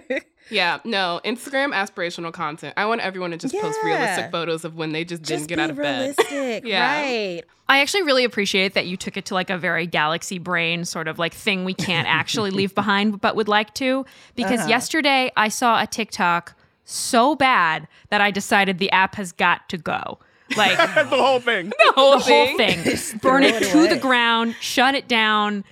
have. 0.00 0.22
Yeah, 0.50 0.78
no. 0.84 1.20
Instagram 1.24 1.72
aspirational 1.72 2.32
content. 2.32 2.74
I 2.76 2.86
want 2.86 3.00
everyone 3.00 3.30
to 3.32 3.36
just 3.38 3.54
post 3.54 3.78
realistic 3.84 4.30
photos 4.30 4.64
of 4.64 4.76
when 4.76 4.92
they 4.92 5.04
just 5.04 5.22
didn't 5.22 5.46
get 5.48 5.58
out 5.58 5.70
of 5.70 5.76
bed. 5.76 6.14
Yeah. 6.64 7.00
right? 7.00 7.42
I 7.68 7.80
actually 7.80 8.02
really 8.02 8.24
appreciate 8.24 8.74
that 8.74 8.86
you 8.86 8.96
took 8.96 9.16
it 9.16 9.24
to 9.26 9.34
like 9.34 9.48
a 9.48 9.56
very 9.56 9.86
galaxy 9.86 10.38
brain 10.38 10.84
sort 10.84 11.08
of 11.08 11.18
like 11.18 11.32
thing 11.32 11.64
we 11.64 11.72
can't 11.72 12.06
actually 12.06 12.50
leave 12.50 12.74
behind 12.82 13.20
but 13.20 13.36
would 13.36 13.48
like 13.48 13.72
to. 13.74 14.04
Because 14.36 14.60
Uh-huh. 14.60 14.68
yesterday 14.68 15.32
I 15.36 15.48
saw 15.48 15.80
a 15.82 15.86
TikTok 15.86 16.54
so 16.84 17.34
bad 17.34 17.88
that 18.10 18.20
I 18.20 18.30
decided 18.30 18.78
the 18.78 18.90
app 18.90 19.14
has 19.14 19.32
got 19.32 19.68
to 19.70 19.78
go. 19.78 20.18
Like 20.58 20.76
the 20.94 21.04
whole 21.06 21.40
thing. 21.40 21.70
The 21.70 21.92
whole 21.94 22.18
the 22.18 22.24
whole 22.24 22.56
thing. 22.58 22.82
thing. 22.82 23.18
Burn 23.20 23.42
it 23.44 23.62
it 23.62 23.70
to 23.72 23.88
the 23.88 23.96
ground, 23.98 24.56
shut 24.60 24.94
it 24.94 25.08
down. 25.08 25.64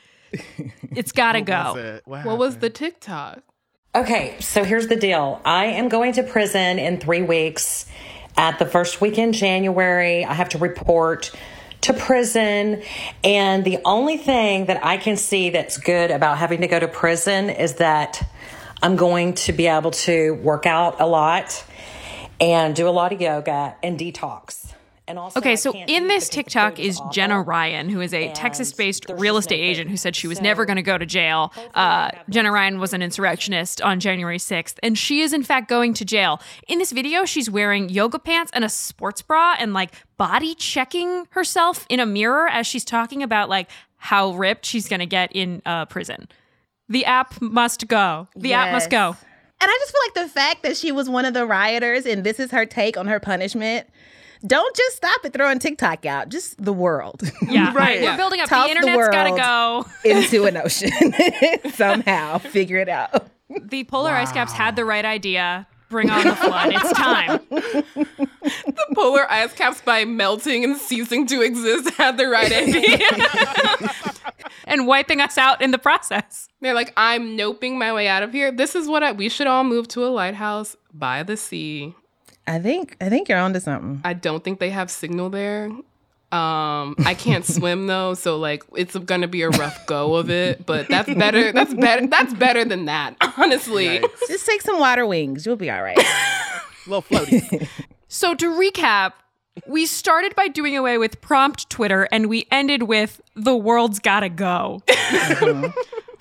It's 0.97 1.13
got 1.13 1.33
to 1.33 1.41
What 1.41 1.47
go. 1.47 1.73
was 1.75 1.85
it? 1.85 2.03
What, 2.07 2.25
What 2.25 2.39
was 2.39 2.57
the 2.59 2.71
TikTok? 2.71 3.43
Okay, 3.95 4.37
so 4.41 4.65
here's 4.65 4.87
the 4.87 4.97
deal. 4.97 5.39
I 5.45 5.67
am 5.67 5.91
going 5.91 6.15
to 6.15 6.23
prison 6.23 6.79
in 6.79 6.99
three 6.99 7.21
weeks. 7.21 7.85
At 8.39 8.59
the 8.59 8.65
first 8.65 9.03
week 9.03 9.19
in 9.19 9.35
January, 9.35 10.25
I 10.25 10.33
have 10.33 10.49
to 10.51 10.59
report 10.59 11.31
to 11.83 11.93
prison. 11.93 12.81
And 13.23 13.67
the 13.67 13.81
only 13.85 14.17
thing 14.17 14.65
that 14.65 14.83
I 14.83 14.97
can 14.97 15.19
see 15.19 15.51
that's 15.51 15.77
good 15.77 16.11
about 16.11 16.39
having 16.39 16.63
to 16.63 16.69
go 16.69 16.81
to 16.81 16.89
prison 16.89 17.51
is 17.51 17.75
that 17.75 18.27
I'm 18.83 18.97
going 18.97 19.35
to 19.35 19.53
be 19.53 19.67
able 19.67 19.91
to 19.91 20.37
work 20.37 20.65
out 20.65 20.99
a 20.99 21.07
lot 21.07 21.63
and 22.41 22.75
do 22.75 22.89
a 22.89 22.91
lot 22.91 23.13
of 23.13 23.21
yoga 23.21 23.77
and 23.83 23.99
detox. 23.99 24.73
And 25.13 25.19
also, 25.19 25.41
Okay, 25.41 25.57
so 25.57 25.75
in 25.75 26.09
this 26.09 26.31
TikTok 26.31 26.79
is 26.79 26.99
awful. 26.99 27.11
Jenna 27.13 27.43
Ryan, 27.43 27.91
who 27.91 28.01
is 28.01 28.15
a 28.15 28.29
And 28.29 28.35
Texas 28.35 28.73
based 28.73 29.05
real 29.11 29.37
estate 29.37 29.61
no 29.61 29.67
agent 29.67 29.91
who 29.91 29.99
said 29.99 30.17
she 30.17 30.27
was 30.27 30.39
So- 30.39 30.43
never 30.43 30.65
going 30.65 30.77
to 30.77 30.83
go 30.83 30.97
to 30.97 31.05
jail. 31.05 31.53
Uh, 31.75 32.13
Jenna 32.31 32.51
Ryan 32.51 32.81
was 32.81 32.95
an 32.95 33.03
insurrectionist 33.03 33.83
on 33.83 34.01
January 34.01 34.39
6th, 34.39 34.79
and 34.83 34.97
she 34.97 35.21
is 35.21 35.35
in 35.35 35.43
fact 35.43 35.69
going 35.69 35.93
to 35.93 36.07
jail. 36.07 36.41
In 36.67 36.79
this 36.79 36.93
video, 36.93 37.27
she's 37.27 37.51
wearing 37.51 37.91
yoga 37.91 38.19
pants 38.19 38.51
and 38.55 38.65
a 38.65 38.71
sports 38.71 39.21
bra 39.21 39.55
and 39.59 39.75
like 39.75 39.93
body 40.17 40.55
checking 40.55 41.27
herself 41.33 41.85
in 41.91 42.01
a 42.01 42.07
mirror 42.07 42.49
as 42.49 42.67
she's 42.67 42.85
talking 42.85 43.23
about 43.23 43.51
like 43.51 43.69
how 43.99 44.33
ripped 44.33 44.65
she's 44.65 44.89
going 44.89 45.01
to 45.01 45.07
get 45.07 45.31
in 45.37 45.61
uh, 45.67 45.85
prison. 45.85 46.27
The 46.89 47.05
app 47.05 47.39
must 47.43 47.87
go. 47.87 48.29
The 48.35 48.55
app 48.55 48.73
must 48.73 48.89
go. 48.89 49.09
And 49.09 49.71
I 49.71 49.79
just 49.79 49.93
feel 49.93 50.01
like 50.07 50.27
the 50.27 50.33
fact 50.33 50.63
that 50.63 50.79
she 50.79 50.91
was 50.91 51.11
one 51.11 51.27
of 51.27 51.35
the 51.35 51.45
rioters 51.45 52.07
and 52.07 52.25
this 52.25 52.41
is 52.41 52.51
her 52.51 52.65
take 52.65 52.97
on 52.97 53.09
her 53.09 53.21
punishment. 53.21 53.87
Don't 54.47 54.75
just 54.77 54.97
stop 54.97 55.25
at 55.25 55.33
throwing 55.33 55.59
TikTok 55.59 56.05
out. 56.07 56.29
Just 56.29 56.63
the 56.63 56.73
world 56.73 57.23
Yeah, 57.49 57.73
Right. 57.77 58.03
We're 58.03 58.17
building 58.17 58.41
up. 58.41 58.49
Toss 58.49 58.69
the 58.69 58.75
the 58.75 58.81
internet's 58.81 59.09
got 59.09 59.25
to 59.25 59.37
go. 59.37 59.87
into 60.09 60.45
an 60.47 60.57
ocean 60.57 60.91
somehow. 61.75 62.39
Figure 62.39 62.79
it 62.79 62.89
out. 62.89 63.29
The 63.49 63.85
polar 63.85 64.13
ice 64.13 64.33
caps 64.33 64.53
had 64.53 64.77
the 64.77 64.85
right 64.85 65.05
idea. 65.05 65.67
Bring 65.91 66.09
on 66.09 66.25
the 66.25 66.35
flood. 66.35 66.73
It's 66.75 66.93
time. 66.95 67.41
The 67.51 68.87
polar 68.95 69.31
ice 69.31 69.53
caps 69.53 69.83
by 69.83 70.07
melting 70.07 70.65
and 70.65 70.77
ceasing 70.79 71.27
to 71.27 71.43
exist 71.43 71.91
had 71.97 72.17
the 72.17 72.29
right 72.29 72.51
idea. 72.51 72.99
and 74.65 74.87
wiping 74.87 75.21
us 75.21 75.37
out 75.37 75.61
in 75.61 75.71
the 75.71 75.79
process. 75.79 76.49
They're 76.63 76.73
like, 76.73 76.95
I'm 76.97 77.37
noping 77.37 77.77
my 77.77 77.93
way 77.93 78.09
out 78.09 78.23
of 78.23 78.33
here. 78.33 78.51
This 78.51 78.75
is 78.75 78.89
what 78.89 79.03
I, 79.03 79.13
we 79.13 79.29
should 79.29 79.47
all 79.47 79.65
move 79.65 79.87
to 79.89 80.05
a 80.07 80.09
lighthouse 80.09 80.77
by 80.95 81.23
the 81.25 81.37
sea. 81.37 81.95
I 82.47 82.59
think 82.59 82.97
I 83.01 83.09
think 83.09 83.29
you're 83.29 83.39
onto 83.39 83.61
something. 83.61 84.01
I 84.05 84.15
don't 84.15 84.43
think 84.43 84.59
they 84.59 84.71
have 84.71 84.91
signal 84.91 85.31
there. 85.31 85.71
Um, 86.33 86.95
I 87.05 87.15
can't 87.17 87.45
swim 87.47 87.87
though, 87.87 88.15
so 88.15 88.39
like 88.39 88.65
it's 88.75 88.97
gonna 88.97 89.29
be 89.29 89.43
a 89.43 89.51
rough 89.51 89.87
go 89.87 90.15
of 90.15 90.31
it. 90.31 90.65
But 90.65 90.89
that's 90.89 91.13
better. 91.15 91.53
That's 91.53 91.75
better. 91.75 92.07
That's 92.07 92.35
better 92.35 92.65
than 92.65 92.87
that, 92.87 93.17
honestly. 93.37 94.03
Just 94.29 94.47
take 94.47 94.63
some 94.63 94.79
water 94.79 95.07
wings. 95.07 95.45
You'll 95.47 95.57
be 95.57 95.71
all 95.71 95.83
right. 95.83 95.99
Little 96.87 97.03
floaty. 97.03 97.69
So 98.09 98.35
to 98.35 98.47
recap, 98.51 99.13
we 99.67 99.87
started 99.87 100.35
by 100.35 100.49
doing 100.49 100.77
away 100.77 100.99
with 100.99 101.21
prompt 101.21 101.71
Twitter 101.71 102.09
and 102.11 102.29
we 102.29 102.49
ended 102.51 102.85
with 102.85 103.21
the 103.37 103.57
world's 103.57 103.99
gotta 103.99 104.29
go. 104.29 104.83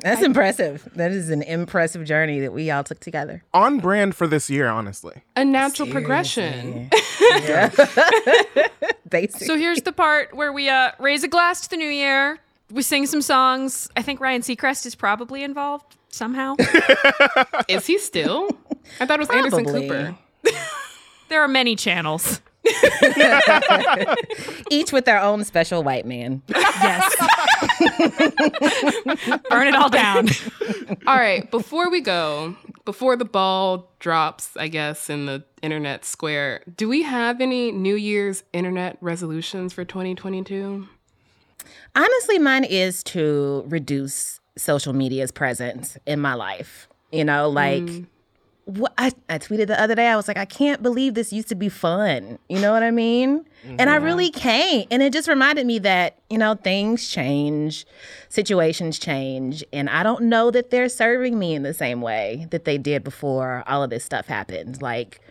That's 0.01 0.21
impressive. 0.21 0.87
That 0.95 1.11
is 1.11 1.29
an 1.29 1.41
impressive 1.43 2.05
journey 2.05 2.39
that 2.41 2.53
we 2.53 2.71
all 2.71 2.83
took 2.83 2.99
together. 2.99 3.43
On 3.53 3.79
brand 3.79 4.15
for 4.15 4.27
this 4.27 4.49
year, 4.49 4.67
honestly. 4.67 5.23
A 5.35 5.45
natural 5.45 5.89
progression. 5.89 6.89
Basic. 9.09 9.43
So 9.43 9.57
here's 9.57 9.81
the 9.81 9.93
part 9.95 10.33
where 10.35 10.51
we 10.51 10.69
uh, 10.69 10.91
raise 10.99 11.23
a 11.23 11.27
glass 11.27 11.61
to 11.61 11.69
the 11.69 11.77
new 11.77 11.89
year. 11.89 12.39
We 12.71 12.81
sing 12.81 13.05
some 13.05 13.21
songs. 13.21 13.89
I 13.97 14.01
think 14.01 14.19
Ryan 14.19 14.41
Seacrest 14.41 14.85
is 14.85 14.95
probably 14.95 15.43
involved 15.43 15.97
somehow. 16.09 16.55
Is 17.67 17.85
he 17.85 17.97
still? 17.97 18.49
I 18.99 19.05
thought 19.05 19.19
it 19.19 19.27
was 19.27 19.29
Anderson 19.29 19.65
Cooper. 19.65 20.15
there 21.29 21.41
are 21.41 21.47
many 21.47 21.75
channels. 21.75 22.41
Each 24.69 24.91
with 24.93 25.05
their 25.05 25.19
own 25.19 25.43
special 25.43 25.83
white 25.83 26.05
man. 26.05 26.41
Yes. 26.47 27.15
Burn 29.49 29.67
it 29.67 29.75
all 29.75 29.89
down. 29.89 30.27
All 31.07 31.15
right, 31.15 31.49
before 31.49 31.89
we 31.89 32.01
go, 32.01 32.55
before 32.85 33.15
the 33.15 33.25
ball 33.25 33.91
drops, 33.99 34.55
I 34.57 34.67
guess, 34.67 35.09
in 35.09 35.25
the 35.25 35.43
internet 35.61 36.05
square, 36.05 36.63
do 36.75 36.87
we 36.87 37.03
have 37.03 37.41
any 37.41 37.71
New 37.71 37.95
Year's 37.95 38.43
internet 38.53 38.97
resolutions 39.01 39.73
for 39.73 39.85
2022? 39.85 40.87
Honestly, 41.95 42.39
mine 42.39 42.63
is 42.63 43.03
to 43.03 43.63
reduce 43.67 44.39
social 44.57 44.93
media's 44.93 45.31
presence 45.31 45.97
in 46.05 46.19
my 46.19 46.33
life. 46.33 46.87
You 47.11 47.25
know, 47.25 47.49
like 47.49 47.83
mm. 47.83 48.05
What 48.65 48.93
I, 48.97 49.11
I 49.27 49.39
tweeted 49.39 49.67
the 49.67 49.79
other 49.79 49.95
day, 49.95 50.07
I 50.07 50.15
was 50.15 50.27
like, 50.27 50.37
I 50.37 50.45
can't 50.45 50.81
believe 50.83 51.13
this 51.13 51.33
used 51.33 51.49
to 51.49 51.55
be 51.55 51.69
fun. 51.69 52.37
You 52.47 52.59
know 52.59 52.71
what 52.71 52.83
I 52.83 52.91
mean? 52.91 53.45
And 53.63 53.89
I 53.89 53.95
mm-hmm. 53.95 54.05
really 54.05 54.29
can't. 54.29 54.87
And 54.91 55.01
it 55.01 55.13
just 55.13 55.27
reminded 55.27 55.65
me 55.65 55.79
that, 55.79 56.17
you 56.29 56.37
know, 56.37 56.55
things 56.55 57.09
change, 57.09 57.85
situations 58.29 58.99
change. 58.99 59.63
And 59.73 59.89
I 59.89 60.03
don't 60.03 60.23
know 60.23 60.51
that 60.51 60.69
they're 60.69 60.89
serving 60.89 61.37
me 61.37 61.53
in 61.53 61.63
the 61.63 61.73
same 61.73 62.01
way 62.01 62.47
that 62.51 62.65
they 62.65 62.77
did 62.77 63.03
before 63.03 63.63
all 63.67 63.83
of 63.83 63.89
this 63.89 64.05
stuff 64.05 64.27
happened. 64.27 64.81
Like, 64.81 65.21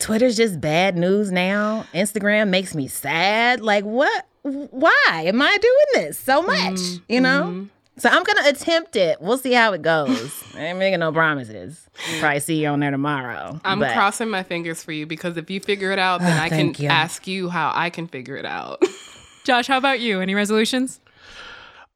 Twitter's 0.00 0.36
just 0.36 0.60
bad 0.60 0.96
news 0.96 1.30
now. 1.30 1.86
Instagram 1.94 2.48
makes 2.48 2.74
me 2.74 2.88
sad. 2.88 3.60
Like, 3.60 3.84
what? 3.84 4.26
Why 4.42 5.24
am 5.26 5.40
I 5.40 5.56
doing 5.60 6.04
this 6.06 6.18
so 6.18 6.42
much? 6.42 6.80
You 7.08 7.20
know? 7.20 7.44
Mm-hmm. 7.44 7.64
So 8.02 8.08
I'm 8.08 8.24
going 8.24 8.42
to 8.42 8.48
attempt 8.50 8.96
it. 8.96 9.20
We'll 9.20 9.38
see 9.38 9.52
how 9.52 9.72
it 9.74 9.82
goes. 9.82 10.42
I 10.56 10.64
ain't 10.64 10.78
making 10.80 10.98
no 10.98 11.12
promises. 11.12 11.86
Probably 12.18 12.40
see 12.40 12.60
you 12.60 12.66
on 12.66 12.80
there 12.80 12.90
tomorrow. 12.90 13.60
I'm 13.64 13.78
but- 13.78 13.92
crossing 13.92 14.28
my 14.28 14.42
fingers 14.42 14.82
for 14.82 14.90
you 14.90 15.06
because 15.06 15.36
if 15.36 15.48
you 15.48 15.60
figure 15.60 15.92
it 15.92 16.00
out, 16.00 16.20
then 16.20 16.36
I 16.40 16.48
can 16.48 16.74
you. 16.76 16.88
ask 16.88 17.28
you 17.28 17.48
how 17.48 17.70
I 17.72 17.90
can 17.90 18.08
figure 18.08 18.36
it 18.36 18.44
out. 18.44 18.82
Josh, 19.44 19.68
how 19.68 19.78
about 19.78 20.00
you? 20.00 20.20
Any 20.20 20.34
resolutions? 20.34 20.98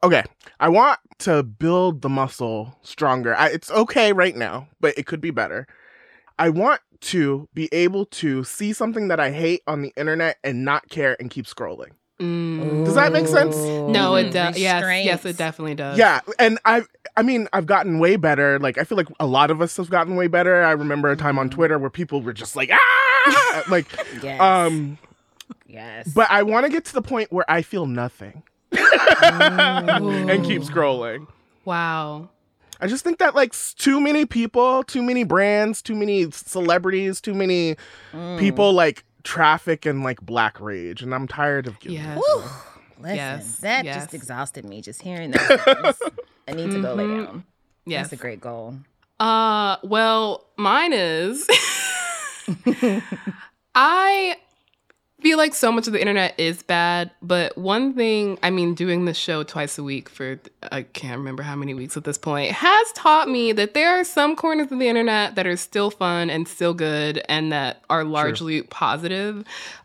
Okay, 0.05 0.23
I 0.61 0.69
want 0.69 1.01
to 1.19 1.43
build 1.43 2.03
the 2.03 2.09
muscle 2.09 2.79
stronger. 2.83 3.35
I, 3.35 3.49
it's 3.49 3.73
okay 3.73 4.13
right 4.13 4.37
now, 4.37 4.69
but 4.79 4.97
it 4.97 5.07
could 5.07 5.21
be 5.21 5.33
better. 5.33 5.67
I 6.39 6.51
want 6.51 6.83
to 7.01 7.49
be 7.53 7.69
able 7.73 8.05
to 8.07 8.45
see 8.45 8.73
something 8.73 9.09
that 9.09 9.19
I 9.19 9.33
hate 9.33 9.63
on 9.67 9.83
the 9.83 9.93
internet 9.97 10.37
and 10.45 10.65
not 10.65 10.89
care 10.89 11.17
and 11.19 11.31
keep 11.31 11.47
scrolling. 11.47 11.91
Does 12.19 12.95
that 12.95 13.13
make 13.13 13.27
sense? 13.27 13.57
no, 13.57 14.15
it 14.15 14.31
does. 14.33 14.59
Yes, 14.59 15.05
yes, 15.05 15.25
it 15.27 15.37
definitely 15.37 15.75
does. 15.75 15.99
Yeah, 15.99 16.21
and 16.39 16.59
I 16.65 16.83
I 17.17 17.23
mean, 17.23 17.49
I've 17.53 17.67
gotten 17.67 17.99
way 17.99 18.17
better. 18.17 18.59
Like 18.59 18.79
I 18.79 18.85
feel 18.85 18.97
like 18.97 19.09
a 19.21 19.27
lot 19.27 19.51
of 19.51 19.61
us 19.61 19.77
have 19.77 19.91
gotten 19.91 20.17
way 20.17 20.27
better. 20.27 20.63
I 20.65 20.73
remember 20.73 21.11
a 21.11 21.17
time 21.17 21.39
on 21.39 21.51
Twitter 21.51 21.79
where 21.79 21.91
people 21.91 22.23
were 22.23 22.33
just 22.33 22.57
like 22.57 22.71
ah 22.73 23.65
like 23.71 23.87
Yes. 24.23 24.41
um 24.41 24.99
yes. 25.67 26.09
but 26.15 26.31
I 26.31 26.43
want 26.43 26.65
to 26.65 26.71
get 26.73 26.85
to 26.87 26.93
the 26.95 27.03
point 27.03 27.31
where 27.33 27.45
I 27.51 27.63
feel 27.63 27.87
nothing. 27.87 28.43
and 28.73 30.45
keep 30.45 30.63
scrolling. 30.63 31.27
Wow. 31.65 32.29
I 32.81 32.87
just 32.89 33.05
think 33.05 33.19
that 33.19 33.35
like 33.35 33.55
too 33.77 34.01
many 34.01 34.27
people, 34.27 34.83
too 34.85 35.03
many 35.03 35.25
brands, 35.25 35.81
too 35.81 35.95
many 35.95 36.31
celebrities, 36.31 37.21
too 37.21 37.35
many 37.35 37.77
Mm. 38.13 38.39
people 38.39 38.73
like 38.73 39.05
traffic 39.27 39.85
and 39.85 40.03
like 40.03 40.21
black 40.23 40.61
rage, 40.61 41.03
and 41.03 41.15
I'm 41.15 41.27
tired 41.29 41.67
of 41.67 41.79
giving. 41.81 41.99
Yes. 41.99 42.19
it. 42.19 42.51
Listen, 42.99 43.17
Yes, 43.17 43.57
that 43.59 43.85
yes. 43.85 43.97
just 43.97 44.15
exhausted 44.15 44.65
me 44.65 44.81
just 44.81 45.03
hearing 45.03 45.33
that. 45.33 45.97
I 46.49 46.53
need 46.53 46.71
to 46.71 46.81
go 46.81 46.95
lay 46.95 47.05
Mhm. 47.05 47.27
down. 47.27 47.45
Yes. 47.85 48.07
That's 48.11 48.15
a 48.21 48.23
great 48.23 48.41
goal. 48.41 48.77
Uh, 49.21 49.77
well, 49.83 50.47
mine 50.57 50.93
is 50.95 51.47
I 53.75 54.37
feel 55.21 55.39
like 55.39 55.55
so 55.55 55.73
much 55.73 55.87
of 55.87 55.95
the 55.95 56.01
internet 56.01 56.39
is 56.39 56.63
bad, 56.63 57.11
but 57.23 57.57
one 57.57 57.95
thing, 57.95 58.39
I 58.43 58.51
mean, 58.51 58.75
doing 58.75 59.07
this 59.07 59.17
show 59.17 59.43
twice 59.43 59.79
a 59.79 59.83
week 59.83 60.09
for 60.11 60.39
I 60.71 60.83
can't 60.83 61.19
remember 61.19 61.43
how 61.43 61.57
many 61.57 61.73
weeks 61.73 61.97
at 61.97 62.05
this 62.05 62.19
point 62.19 62.53
has 62.53 62.93
taught 62.93 63.29
me 63.29 63.53
that 63.53 63.73
there 63.73 63.99
are 63.99 64.05
some 64.05 64.37
corners 64.37 64.71
of 64.71 64.79
the 64.79 64.89
internet 64.89 65.35
that 65.37 65.47
are 65.47 65.57
still 65.57 65.91
fun 65.91 66.29
and 66.29 66.47
still 66.47 66.75
good 66.75 67.23
and 67.29 67.51
that 67.51 67.83
are 67.89 68.05
largely 68.05 68.63
positive. 68.63 69.43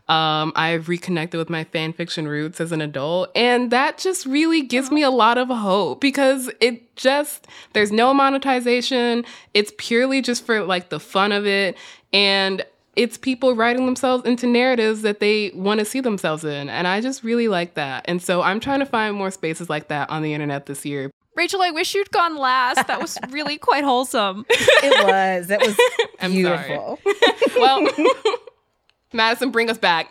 Um, 0.08 0.52
I've 0.54 0.88
reconnected 0.88 1.38
with 1.38 1.48
my 1.48 1.64
fan 1.64 1.94
fiction 1.94 2.28
roots 2.28 2.60
as 2.60 2.70
an 2.70 2.82
adult, 2.82 3.30
and 3.34 3.70
that 3.70 3.96
just 3.96 4.26
really 4.26 4.60
gives 4.60 4.90
me 4.90 5.02
a 5.02 5.10
lot 5.10 5.38
of 5.38 5.48
hope 5.48 6.02
because 6.02 6.50
it 6.60 6.94
just 6.96 7.46
there's 7.72 7.90
no 7.90 8.12
monetization. 8.12 9.24
It's 9.54 9.72
purely 9.78 10.20
just 10.20 10.44
for 10.44 10.62
like 10.64 10.90
the 10.90 11.00
fun 11.00 11.32
of 11.32 11.46
it, 11.46 11.78
and 12.12 12.62
it's 12.94 13.16
people 13.16 13.54
writing 13.54 13.86
themselves 13.86 14.24
into 14.24 14.46
narratives 14.46 15.02
that 15.02 15.18
they 15.20 15.50
want 15.54 15.80
to 15.80 15.86
see 15.86 16.00
themselves 16.00 16.44
in, 16.44 16.68
and 16.68 16.86
I 16.86 17.00
just 17.00 17.24
really 17.24 17.48
like 17.48 17.74
that. 17.74 18.04
And 18.06 18.22
so 18.22 18.42
I'm 18.42 18.60
trying 18.60 18.80
to 18.80 18.86
find 18.86 19.16
more 19.16 19.30
spaces 19.30 19.70
like 19.70 19.88
that 19.88 20.10
on 20.10 20.22
the 20.22 20.34
internet 20.34 20.66
this 20.66 20.84
year. 20.84 21.10
Rachelle, 21.38 21.60
I 21.62 21.70
wish 21.70 21.94
you'd 21.94 22.10
gone 22.10 22.36
last. 22.36 22.86
That 22.86 23.00
was 23.00 23.18
really 23.30 23.56
quite 23.56 23.84
wholesome. 23.84 24.44
It 24.84 25.06
was. 25.06 25.50
It 25.50 25.60
was 25.60 26.30
beautiful. 26.30 26.98
Well, 27.56 27.86
Madison, 29.12 29.50
bring 29.50 29.70
us 29.70 29.78
back. 29.78 30.10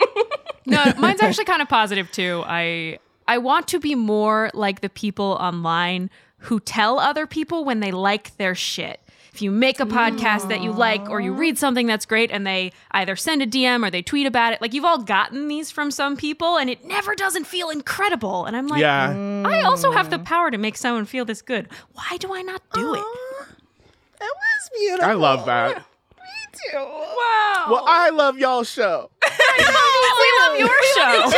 No, 0.66 0.94
mine's 0.98 1.22
actually 1.22 1.46
kind 1.46 1.62
of 1.62 1.68
positive 1.68 2.12
too. 2.12 2.44
I 2.46 3.00
I 3.28 3.40
want 3.40 3.68
to 3.70 3.80
be 3.80 3.96
more 3.96 4.52
like 4.54 4.82
the 4.82 4.90
people 4.90 5.38
online 5.40 6.10
who 6.38 6.60
tell 6.60 7.00
other 7.00 7.28
people 7.28 7.66
when 7.66 7.80
they 7.80 7.92
like 7.92 8.38
their 8.38 8.56
shit. 8.56 9.02
If 9.34 9.42
you 9.42 9.50
make 9.50 9.80
a 9.80 9.86
podcast 9.86 10.50
that 10.50 10.62
you 10.62 10.74
like 10.74 11.10
or 11.10 11.22
you 11.22 11.32
read 11.34 11.58
something 11.58 11.88
that's 11.88 12.06
great 12.06 12.32
and 12.32 12.46
they 12.46 12.74
either 12.92 13.16
send 13.16 13.42
a 13.42 13.48
DM 13.48 13.86
or 13.86 13.90
they 13.90 14.02
tweet 14.02 14.28
about 14.28 14.52
it, 14.52 14.62
like 14.62 14.74
you've 14.74 14.84
all 14.84 14.98
gotten 14.98 15.48
these 15.48 15.72
from 15.72 15.90
some 15.90 16.18
people 16.18 16.58
and 16.58 16.70
it 16.70 16.84
never 16.84 17.16
doesn't 17.16 17.46
feel 17.46 17.70
incredible. 17.70 18.46
And 18.46 18.58
I'm 18.58 18.68
like, 18.68 18.82
Yeah. 18.82 19.44
I 19.46 19.62
also 19.62 19.92
have 19.94 20.10
the 20.10 20.20
power 20.20 20.52
to 20.52 20.58
make 20.58 20.76
someone 20.76 21.06
feel 21.06 21.24
this 21.24 21.42
good. 21.42 21.70
Why 21.94 22.18
do 22.18 22.34
I 22.34 22.42
not 22.42 22.62
do 22.74 22.94
it? 22.94 23.04
That 24.20 24.34
was 24.36 24.70
beautiful. 24.78 25.10
I 25.10 25.14
love 25.14 25.46
that. 25.46 25.78
Me 25.78 26.60
too. 26.70 26.78
Wow. 26.78 27.68
Well, 27.70 27.84
I 27.88 28.10
love 28.10 28.38
y'all 28.38 28.64
show. 28.64 29.10
we 30.20 30.28
love 30.40 30.54
your 30.60 30.78
show. 30.96 31.14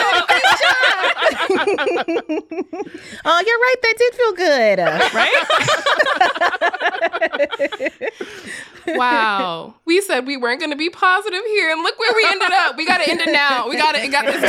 Oh, 3.25 3.41
you're 3.45 3.57
right. 3.59 3.75
That 3.81 3.95
did 3.97 4.13
feel 4.15 4.33
good. 4.33 4.79
right? 8.87 8.97
wow. 8.97 9.73
We 9.85 10.01
said 10.01 10.27
we 10.27 10.35
weren't 10.37 10.59
going 10.59 10.71
to 10.71 10.75
be 10.77 10.89
positive 10.89 11.41
here, 11.45 11.71
and 11.71 11.81
look 11.83 11.97
where 11.97 12.11
we 12.15 12.25
ended 12.29 12.51
up. 12.51 12.75
We 12.77 12.85
got 12.85 12.97
to 12.99 13.09
end 13.09 13.21
it 13.21 13.31
now. 13.31 13.69
We 13.69 13.77
got 13.77 13.93
to 13.93 14.07
got 14.09 14.25
this. 14.25 14.43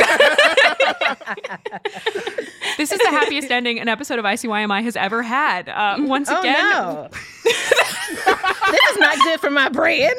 This 2.77 2.91
is 2.91 2.99
the 2.99 3.07
happiest 3.09 3.51
ending 3.51 3.79
an 3.79 3.87
episode 3.87 4.19
of 4.19 4.25
ICYMI 4.25 4.83
has 4.83 4.97
ever 4.97 5.21
had. 5.23 5.69
Uh, 5.69 5.95
once 5.99 6.27
Oh, 6.29 6.37
again, 6.41 6.55
no. 6.71 7.07
this 7.45 8.81
is 8.91 8.97
not 8.99 9.17
good 9.23 9.39
for 9.39 9.49
my 9.49 9.69
brand. 9.69 10.13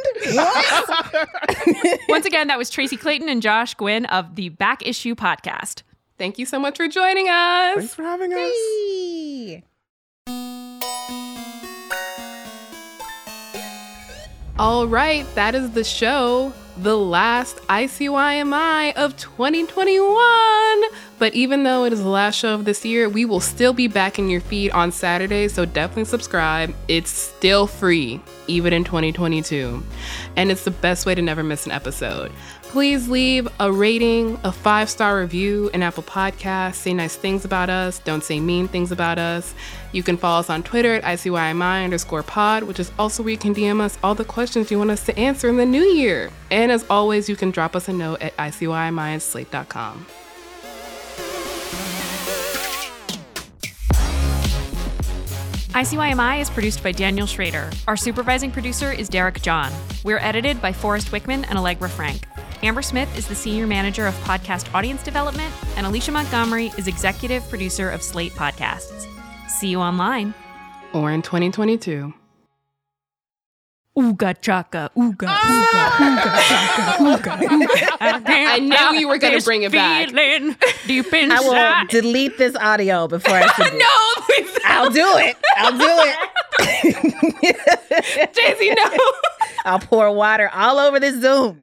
Once 2.09 2.25
again, 2.25 2.47
that 2.49 2.57
was 2.57 2.71
Tracy 2.71 2.97
Clayton 2.97 3.29
and 3.29 3.43
Josh 3.43 3.75
Gwynn 3.75 3.86
of 3.87 4.35
the 4.35 4.49
Back 4.49 4.85
Issue 4.85 5.15
Podcast. 5.15 5.83
Thank 6.19 6.39
you 6.39 6.47
so 6.47 6.59
much 6.59 6.77
for 6.77 6.89
joining 6.89 7.29
us. 7.29 7.77
Thanks 7.77 7.95
for 7.95 8.03
having 8.03 8.33
us. 8.33 8.39
Hey. 8.39 9.63
All 14.59 14.87
right, 14.87 15.27
that 15.35 15.55
is 15.55 15.73
the 15.73 15.85
show, 15.85 16.51
the 16.79 16.97
last 16.97 17.59
ICYMI 17.69 18.95
of 18.95 19.15
2021. 19.19 20.83
But 21.19 21.35
even 21.35 21.63
though 21.63 21.85
it 21.85 21.93
is 21.93 22.03
the 22.03 22.09
last 22.09 22.37
show 22.37 22.55
of 22.55 22.65
this 22.65 22.83
year, 22.83 23.07
we 23.07 23.27
will 23.27 23.41
still 23.41 23.75
be 23.75 23.87
back 23.87 24.19
in 24.19 24.31
your 24.31 24.41
feed 24.41 24.71
on 24.71 24.93
Saturday, 24.93 25.49
so 25.49 25.67
definitely 25.67 26.07
subscribe. 26.07 26.75
It's 26.89 27.11
still 27.11 27.67
free, 27.67 28.19
even 28.47 28.73
in 28.73 28.85
2022. 28.85 29.83
And 30.37 30.51
it's 30.51 30.65
the 30.65 30.71
best 30.71 31.05
way 31.05 31.15
to 31.15 31.21
never 31.21 31.43
miss 31.43 31.67
an 31.67 31.73
episode. 31.73 32.33
Please 32.69 33.09
leave 33.09 33.49
a 33.59 33.73
rating, 33.73 34.39
a 34.45 34.53
five 34.53 34.91
star 34.91 35.19
review 35.19 35.71
in 35.73 35.83
Apple 35.83 36.03
Podcasts. 36.03 36.75
Say 36.75 36.93
nice 36.93 37.17
things 37.17 37.45
about 37.45 37.71
us. 37.71 38.01
Don't 38.01 38.23
say 38.23 38.39
mean 38.39 38.69
things 38.69 38.93
about 38.93 39.19
us. 39.19 39.55
You 39.93 40.03
can 40.03 40.17
follow 40.19 40.41
us 40.41 40.51
on 40.51 40.63
Twitter 40.63 40.95
at 40.95 41.05
ICYMI 41.05 41.85
underscore 41.85 42.23
pod, 42.23 42.65
which 42.65 42.79
is 42.79 42.93
also 42.99 43.23
where 43.23 43.33
you 43.33 43.39
can 43.39 43.55
DM 43.55 43.81
us 43.81 43.97
all 44.03 44.15
the 44.15 44.25
questions 44.27 44.71
you 44.71 44.79
want 44.79 44.91
us 44.91 45.05
to 45.07 45.19
answer 45.19 45.49
in 45.49 45.57
the 45.57 45.65
new 45.65 45.85
year. 45.85 46.31
And 46.51 46.71
as 46.71 46.85
always, 46.91 47.29
you 47.29 47.37
can 47.37 47.51
drop 47.51 47.75
us 47.75 47.89
a 47.89 47.93
note 47.95 48.21
at 48.21 48.37
ICYMI 48.37 49.15
at 49.15 49.23
slate.com. 49.23 50.07
ICYMI 55.77 56.41
is 56.41 56.51
produced 56.51 56.83
by 56.83 56.91
Daniel 56.91 57.27
Schroeder. 57.27 57.71
Our 57.87 57.97
supervising 57.97 58.51
producer 58.51 58.93
is 58.93 59.09
Derek 59.09 59.41
John. 59.41 59.73
We're 60.05 60.19
edited 60.19 60.61
by 60.61 60.73
Forrest 60.73 61.09
Wickman 61.09 61.45
and 61.49 61.59
Allegra 61.59 61.89
Frank. 61.89 62.27
Amber 62.63 62.83
Smith 62.83 63.17
is 63.19 63.27
the 63.29 63.35
senior 63.35 63.67
manager 63.67 64.07
of 64.07 64.15
podcast 64.25 64.73
audience 64.75 65.03
development, 65.03 65.53
and 65.77 65.87
Alicia 65.87 66.13
Montgomery 66.13 66.73
is 66.79 66.87
executive 66.89 67.47
producer 67.49 67.91
of 67.91 68.03
Slate 68.03 68.33
Podcasts. 68.33 69.07
See 69.49 69.69
you 69.69 69.81
online. 69.81 70.35
Or 70.93 71.11
in 71.13 71.23
2022. 71.23 72.13
Ooga 73.99 74.35
chaka, 74.43 74.91
ooga, 74.95 75.25
ah! 75.27 75.97
ooga, 77.01 77.01
ooga 77.01 77.01
chaka, 77.01 77.03
ooga, 77.03 77.33
ooga. 77.49 77.97
I 78.29 78.59
knew 78.59 78.99
you 79.01 79.09
were 79.09 79.17
gonna 79.17 79.41
bring 79.41 79.63
it 79.63 79.73
back. 79.73 80.11
Feeling 80.11 80.55
deep 80.87 81.07
I 81.13 81.41
will 81.41 81.87
delete 81.89 82.37
this 82.37 82.55
audio 82.57 83.09
before 83.09 83.37
I 83.37 83.47
send. 83.57 83.79
No, 83.79 83.87
please. 84.27 84.55
I'll 84.67 84.91
do 84.91 85.07
it. 85.17 85.37
I'll 85.57 85.79
do 85.79 85.89
it. 85.89 86.19
Daisy, 88.35 88.75
no. 88.75 88.85
I'll 89.65 89.79
pour 89.79 90.11
water 90.13 90.51
all 90.53 90.79
over 90.79 91.01
this 91.01 91.19
Zoom. 91.21 91.63